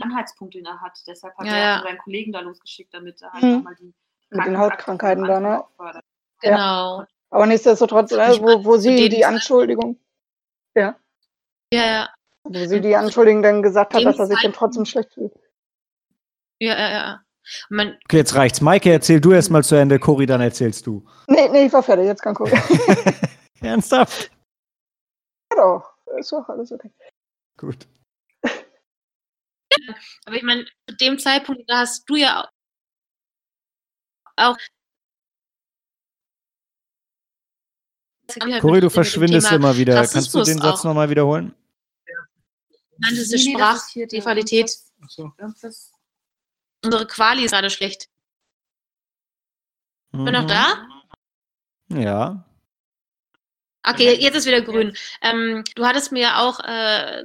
[0.00, 0.98] Anhaltspunkte, den er hat.
[1.06, 1.78] Deshalb hat Ja, er ja.
[1.80, 3.50] auch seinen Kollegen da losgeschickt, damit er halt Mhm.
[3.52, 3.94] nochmal die
[4.30, 5.64] Mit den Hautkrankheiten da, ne?
[5.76, 6.04] fördert.
[6.42, 6.50] Ja.
[6.50, 7.04] genau.
[7.30, 9.98] aber nichtsdestotrotz, Ich wo, wo sie die Anschuldigung,
[10.74, 10.96] Ja,
[11.72, 12.08] ja.
[12.44, 15.32] wo sie die Anschuldigung dann gesagt hat, dass er sich dann trotzdem schlecht fühlt.
[16.60, 17.20] Ja, ja, ja.
[17.70, 18.60] Man, Okay, jetzt reicht's.
[18.60, 19.98] Maike, erzähl du erst mal zu Ende.
[19.98, 21.04] Cory, dann erzählst du.
[21.28, 22.52] Nee, nee, ich war fertig, jetzt kann gucken.
[23.60, 24.30] Ernsthaft?
[25.56, 26.90] Ja doch, ist doch alles okay.
[27.56, 27.86] Gut.
[30.26, 32.48] aber ich meine, zu dem Zeitpunkt, da hast du ja
[34.36, 34.56] auch.
[38.60, 39.94] Cory, du verschwindest immer wieder.
[39.94, 40.84] Kannst du Rassismus den Satz auch.
[40.84, 41.54] nochmal wiederholen?
[42.06, 44.70] Der- Sprachqualität.
[44.70, 45.32] irgendwas- Achso.
[45.36, 45.92] irgendwas-
[46.84, 48.08] Unsere Quali ist gerade schlecht.
[50.12, 50.48] Bin noch Mhm.
[50.48, 50.88] da?
[51.90, 52.44] Ja.
[53.84, 54.96] Okay, jetzt ist wieder grün.
[55.22, 57.24] Ähm, du hattest mir ja auch äh,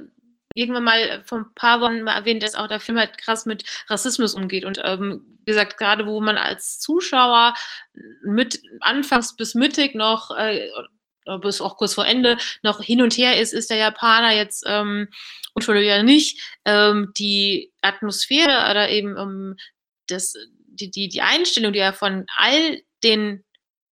[0.54, 3.64] irgendwann mal vor ein paar Wochen mal erwähnt, dass auch der Film halt krass mit
[3.88, 4.64] Rassismus umgeht.
[4.64, 7.54] Und ähm, wie gesagt, gerade wo man als Zuschauer
[8.22, 10.68] mit anfangs bis mittig noch, äh,
[11.40, 15.08] bis auch kurz vor Ende, noch hin und her ist, ist der Japaner jetzt ähm,
[15.54, 16.40] unschuldig oder nicht.
[16.64, 19.56] Ähm, die Atmosphäre oder eben ähm,
[20.08, 20.34] das,
[20.66, 23.44] die, die, die Einstellung, die er von all den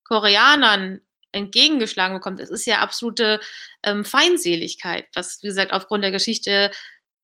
[0.03, 1.01] Koreanern
[1.36, 3.39] entgegengeschlagen bekommt, es ist ja absolute
[3.83, 6.71] ähm, Feindseligkeit, was, wie gesagt, aufgrund der Geschichte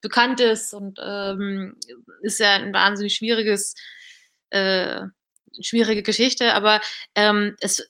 [0.01, 1.77] bekannt ist und ähm,
[2.21, 3.75] ist ja ein wahnsinnig schwieriges,
[4.49, 5.01] äh,
[5.61, 6.81] schwierige Geschichte, aber
[7.15, 7.89] ähm, es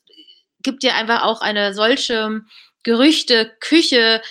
[0.62, 2.42] gibt ja einfach auch eine solche
[2.84, 4.22] Gerüchte-Küche,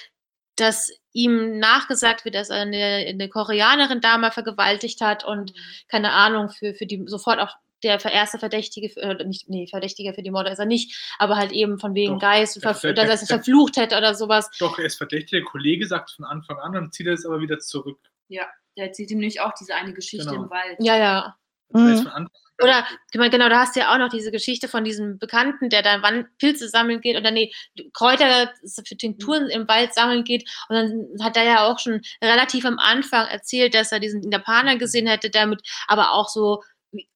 [0.56, 5.52] dass ihm nachgesagt wird, er eine, eine Koreanerin da mal vergewaltigt hat und
[5.88, 10.14] keine Ahnung, für, für die sofort auch der erste Verdächtige, für, äh, nicht, nee, Verdächtiger
[10.14, 12.82] für die Morde ist er nicht, aber halt eben von wegen Doch, Geist, der- verf-
[12.82, 14.50] der- dass er es verflucht hätte oder sowas.
[14.58, 15.30] Doch, er ist verdächtig.
[15.30, 17.98] Der Kollege sagt von Anfang an, dann zieht er es aber wieder zurück.
[18.28, 20.44] Ja, der erzählt ihm nämlich auch diese eine Geschichte Genau.
[20.44, 20.76] im Wald.
[20.80, 21.36] Ja, ja.
[21.72, 22.28] Mhm.
[22.62, 26.02] Oder, genau, da hast du ja auch noch diese Geschichte von diesem Bekannten, der dann
[26.02, 27.50] wann Pilze sammeln geht oder nee,
[27.94, 28.52] Kräuter
[28.84, 30.46] für Tinkturen im Wald sammeln geht.
[30.68, 34.76] Und dann hat er ja auch schon relativ am Anfang erzählt, dass er diesen Japaner
[34.76, 36.62] gesehen hätte, der mit aber auch so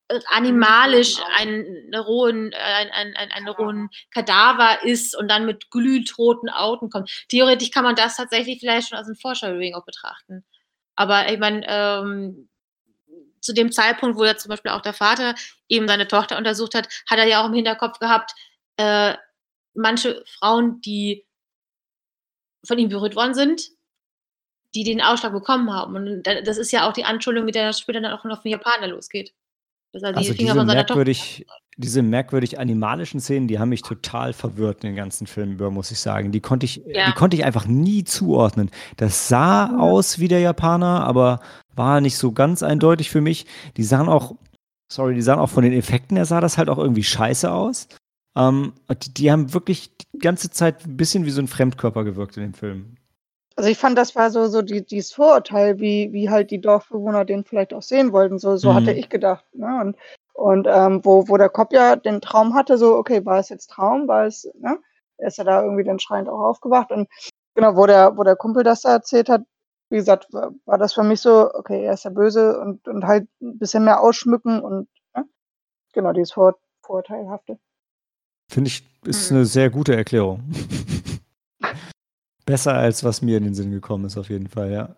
[0.09, 6.17] äh, animalisch einen rohen, ein, ein, ein, einen rohen Kadaver ist und dann mit glühend
[6.19, 7.11] roten Augen kommt.
[7.29, 10.45] Theoretisch kann man das tatsächlich vielleicht schon als ein Foreshadowing auch betrachten.
[10.97, 12.49] Aber ich meine, ähm,
[13.41, 15.35] zu dem Zeitpunkt, wo ja zum Beispiel auch der Vater
[15.69, 18.33] eben seine Tochter untersucht hat, hat er ja auch im Hinterkopf gehabt,
[18.77, 19.15] äh,
[19.75, 21.27] manche Frauen, die
[22.67, 23.63] von ihm berührt worden sind,
[24.75, 25.95] die den Ausschlag bekommen haben.
[25.97, 28.39] Und da- das ist ja auch die Anschuldigung, mit der das später dann auch noch
[28.39, 29.33] auf den Japaner losgeht.
[29.95, 30.95] Dass er die Also Finger diese von seiner Tochter.
[30.97, 35.71] merkwürdig, diese merkwürdig animalischen Szenen, die haben mich total verwirrt in den ganzen Film über,
[35.71, 36.31] muss ich sagen.
[36.33, 37.07] Die konnte ich, Ja.
[37.07, 38.71] die konnte ich einfach nie zuordnen.
[38.97, 41.41] Das sah aus wie der Japaner, aber
[41.75, 43.47] war nicht so ganz eindeutig für mich.
[43.77, 44.35] Die sahen auch,
[44.93, 47.89] sorry, die sahen auch von den Effekten her sah das halt auch irgendwie scheiße aus.
[48.37, 48.73] Ähm,
[49.03, 52.43] die, die haben wirklich die ganze Zeit ein bisschen wie so ein Fremdkörper gewirkt in
[52.43, 52.97] dem Film.
[53.57, 57.25] Also ich fand, das war so, so die, dieses Vorurteil, wie, wie halt die Dorfbewohner
[57.25, 58.39] den vielleicht auch sehen wollten.
[58.39, 58.75] So, so Mhm.
[58.75, 59.45] hatte ich gedacht.
[59.55, 59.81] Ne?
[59.81, 59.97] Und,
[60.35, 63.71] und ähm, wo, wo der Kopf ja den Traum hatte, so, okay, war es jetzt
[63.71, 64.79] Traum, war es, ne?
[65.19, 66.91] Er ist ja da irgendwie dann schreiend auch aufgewacht.
[66.91, 67.09] Und
[67.55, 69.43] genau, wo der, wo der Kumpel das da erzählt hat,
[69.91, 73.07] wie gesagt, war, war das für mich so, okay, er ist der Böse und, und
[73.07, 75.25] halt ein bisschen mehr ausschmücken und ne?
[75.93, 77.59] genau, dieses Vor Vorteilhafte.
[78.51, 79.37] Finde ich, ist Mhm.
[79.37, 80.43] eine sehr gute Erklärung.
[82.47, 84.97] Besser als was mir in den Sinn gekommen ist, auf jeden Fall, ja.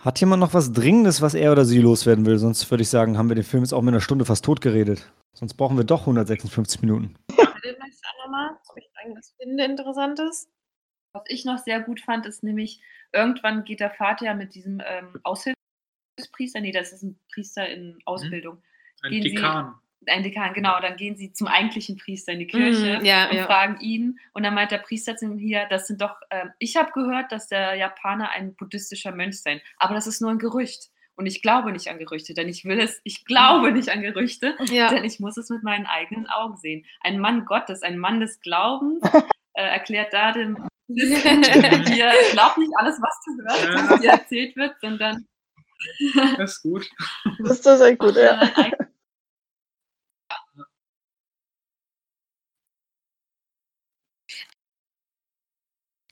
[0.00, 2.38] Hat jemand noch was Dringendes, was er oder sie loswerden will?
[2.38, 4.60] Sonst würde ich sagen, haben wir den Film jetzt auch mit einer Stunde fast tot
[4.60, 5.12] geredet.
[5.34, 7.14] Sonst brauchen wir doch 156 Minuten.
[8.24, 8.56] Nochmal?
[8.76, 10.48] Ich irgendwas finde Interessantes?
[11.12, 12.80] Was ich noch sehr gut fand, ist nämlich,
[13.12, 17.98] irgendwann geht der Vater ja mit diesem ähm, Aushilfspriester, nee, das ist ein Priester in
[18.06, 18.62] Ausbildung,
[19.02, 19.74] Ein Gehen Sie- Dekan.
[20.06, 23.36] Ein Dekan, genau, dann gehen sie zum eigentlichen Priester in die Kirche Mhm, ja, und
[23.36, 23.46] ja.
[23.46, 24.18] fragen ihn.
[24.32, 27.30] Und dann meint der Priester zu ihm hier, das sind doch, ähm, ich habe gehört,
[27.32, 30.88] dass der Japaner ein buddhistischer Mönch sein, aber das ist nur ein Gerücht.
[31.14, 34.56] Und ich glaube nicht an Gerüchte, denn ich will es, ich glaube nicht an Gerüchte,
[34.70, 34.88] Ja.
[34.88, 36.86] denn ich muss es mit meinen eigenen Augen sehen.
[37.02, 39.02] Ein Mann Gottes, ein Mann des Glaubens,
[39.54, 40.56] äh, erklärt da dem
[40.88, 43.90] hier, glaub nicht alles, was du hörst, Ja.
[43.90, 45.26] was dir erzählt wird, sondern
[46.38, 46.88] Das ist gut.
[47.40, 48.40] Das ist das echt gut, ja.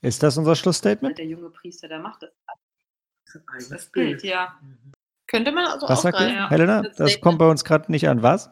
[0.01, 1.17] Ist das unser Schlussstatement?
[1.17, 2.31] der junge Priester, der macht das.
[3.69, 4.57] Das Bild, ja.
[4.61, 4.91] Mhm.
[5.27, 6.35] Könnte man also Was sagt ihr, aufgreifen.
[6.37, 6.49] ja.
[6.49, 6.81] Helena?
[6.81, 8.21] Das kommt bei uns gerade nicht an.
[8.21, 8.49] Was?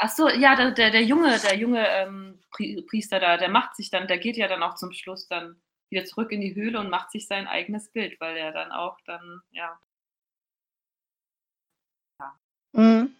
[0.00, 3.76] Ach so, ja, der, der, der junge, der junge ähm, Pri- Priester da, der macht
[3.76, 6.78] sich dann, der geht ja dann auch zum Schluss dann wieder zurück in die Höhle
[6.80, 9.78] und macht sich sein eigenes Bild, weil er dann auch dann, ja.
[12.72, 13.16] Mhm.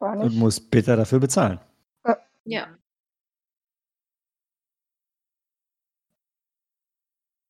[0.00, 1.60] War Und muss bitter dafür bezahlen.
[2.44, 2.77] Ja.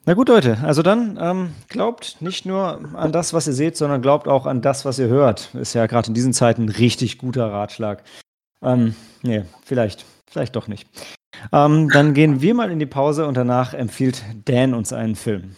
[0.08, 4.00] Na gut, Leute, also dann ähm, glaubt nicht nur an das, was ihr seht, sondern
[4.00, 5.54] glaubt auch an das, was ihr hört.
[5.54, 8.02] Ist ja gerade in diesen Zeiten ein richtig guter Ratschlag.
[8.62, 10.88] Ähm, nee, vielleicht, vielleicht doch nicht.
[11.52, 15.56] Ähm, dann gehen wir mal in die Pause und danach empfiehlt Dan uns einen Film.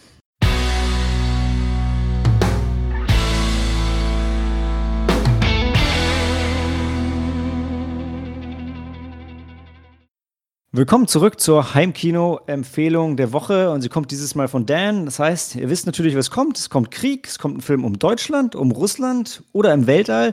[10.73, 15.03] Willkommen zurück zur Heimkino-Empfehlung der Woche und sie kommt dieses Mal von Dan.
[15.03, 16.57] Das heißt, ihr wisst natürlich, was kommt.
[16.57, 20.31] Es kommt Krieg, es kommt ein Film um Deutschland, um Russland oder im Weltall.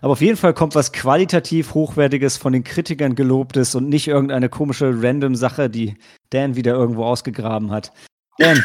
[0.00, 4.48] Aber auf jeden Fall kommt was qualitativ Hochwertiges, von den Kritikern gelobtes und nicht irgendeine
[4.48, 5.98] komische random Sache, die
[6.30, 7.92] Dan wieder irgendwo ausgegraben hat.
[8.38, 8.64] Dan,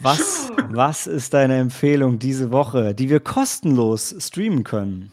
[0.00, 5.12] was, was ist deine Empfehlung diese Woche, die wir kostenlos streamen können?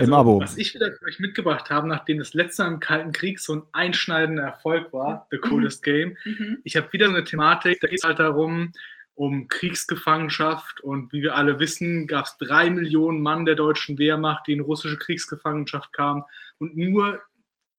[0.00, 0.40] Im Abo.
[0.40, 3.40] Also, Was ich wieder für euch mitgebracht habe, nachdem das letzte Mal im Kalten Krieg
[3.40, 6.58] so ein einschneidender Erfolg war, The Coolest Game, Mhm.
[6.64, 8.72] ich habe wieder so eine Thematik, da geht es halt darum,
[9.14, 14.46] um Kriegsgefangenschaft und wie wir alle wissen, gab es drei Millionen Mann der deutschen Wehrmacht,
[14.46, 16.22] die in russische Kriegsgefangenschaft kamen
[16.58, 17.20] und nur,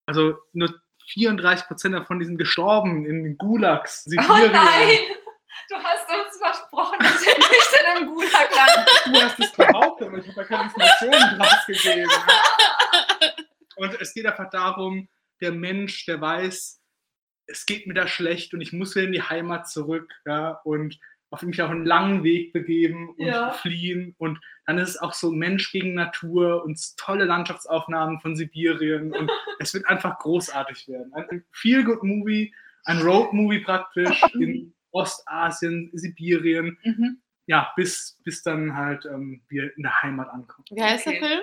[0.06, 0.74] also nur
[1.08, 4.52] 34 Prozent davon die sind gestorben in Gulags, Oh Sibirien.
[4.52, 4.98] nein!
[5.70, 9.14] Du hast uns versprochen, wir nicht in einem Gulag landen.
[9.14, 12.10] Du hast es behauptet, aber ich habe da keine Informationen draus gegeben.
[13.76, 15.08] Und es geht einfach darum,
[15.42, 16.82] der Mensch, der weiß,
[17.48, 21.00] es geht mir da schlecht und ich muss wieder in die Heimat zurück ja, und
[21.32, 23.52] auf mich auch einen langen Weg begeben und Ja.
[23.52, 24.16] fliehen.
[24.18, 29.14] Und dann ist es auch so Mensch gegen Natur und tolle Landschaftsaufnahmen von Sibirien.
[29.14, 31.14] Und es wird einfach großartig werden.
[31.14, 32.54] Ein Feel-Good-Movie,
[32.86, 37.22] ein Road-Movie praktisch in Ostasien, Sibirien Mhm.
[37.48, 40.66] ja, bis, bis dann halt ähm, wir in der Heimat ankommen.
[40.72, 41.20] Wie heißt Okay.
[41.20, 41.42] der Film?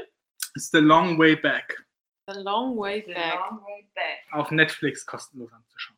[0.54, 1.82] It's the long way back.
[2.28, 3.34] The Long Way The Back.
[3.34, 4.32] long way back.
[4.32, 5.96] Auf Netflix kostenlos anzuschauen.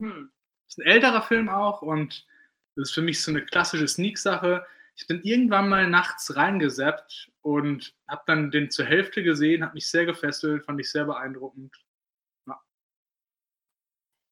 [0.00, 0.30] Hm.
[0.66, 2.26] Ist ein älterer Film auch und
[2.74, 4.66] das ist für mich so eine klassische Sneak-Sache.
[4.96, 9.88] Ich bin irgendwann mal nachts reingesappt und habe dann den zur Hälfte gesehen, hat mich
[9.88, 11.72] sehr gefesselt, fand ich sehr beeindruckend.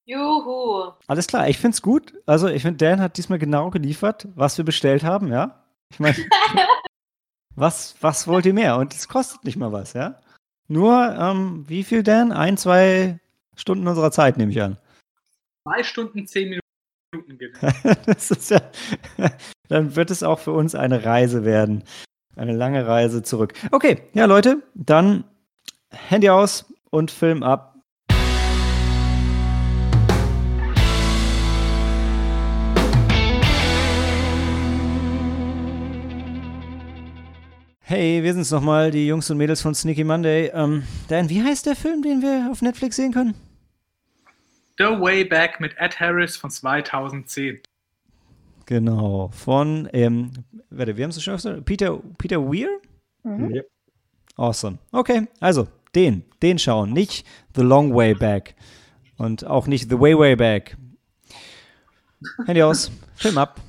[0.06, 0.92] Juhu.
[1.08, 2.14] Alles klar, ich find's gut.
[2.26, 5.64] Also, ich finde, Dan hat diesmal genau geliefert, was wir bestellt haben, ja?
[5.90, 6.16] Ich meine,
[7.56, 8.76] was, was wollt ihr mehr?
[8.76, 10.14] Und es kostet nicht mal was, ja?
[10.68, 12.30] Nur, ähm, wie viel, Dan?
[12.30, 13.18] Ein, zwei
[13.56, 14.78] Stunden unserer Zeit, nehme ich an.
[15.64, 16.60] Zwei Stunden, zehn
[17.12, 17.56] Minuten geht.
[18.06, 18.60] das ist ja,
[19.68, 21.82] dann wird es auch für uns eine Reise werden.
[22.36, 23.54] Eine lange Reise zurück.
[23.72, 25.24] Okay, ja, Leute, dann
[25.90, 27.75] Handy aus und Film ab.
[37.88, 40.50] Hey, wir sind's nochmal, die Jungs und Mädels von Sneaky Monday.
[40.52, 43.36] Ähm, Dan, wie heißt der Film, den wir auf Netflix sehen können?
[44.76, 47.60] The Way Back mit Ed Harris von 2010.
[48.64, 50.32] Genau, von, ähm,
[50.68, 52.70] warte, wir haben es schon gesagt, Peter, Peter Weir?
[53.22, 53.62] Mhm.
[54.34, 54.78] Awesome.
[54.90, 58.56] Okay, also, Den, den schauen, nicht The Long Way Back.
[59.16, 60.76] Und auch nicht The Way Way Back.
[62.46, 63.60] Handy aus, Film ab.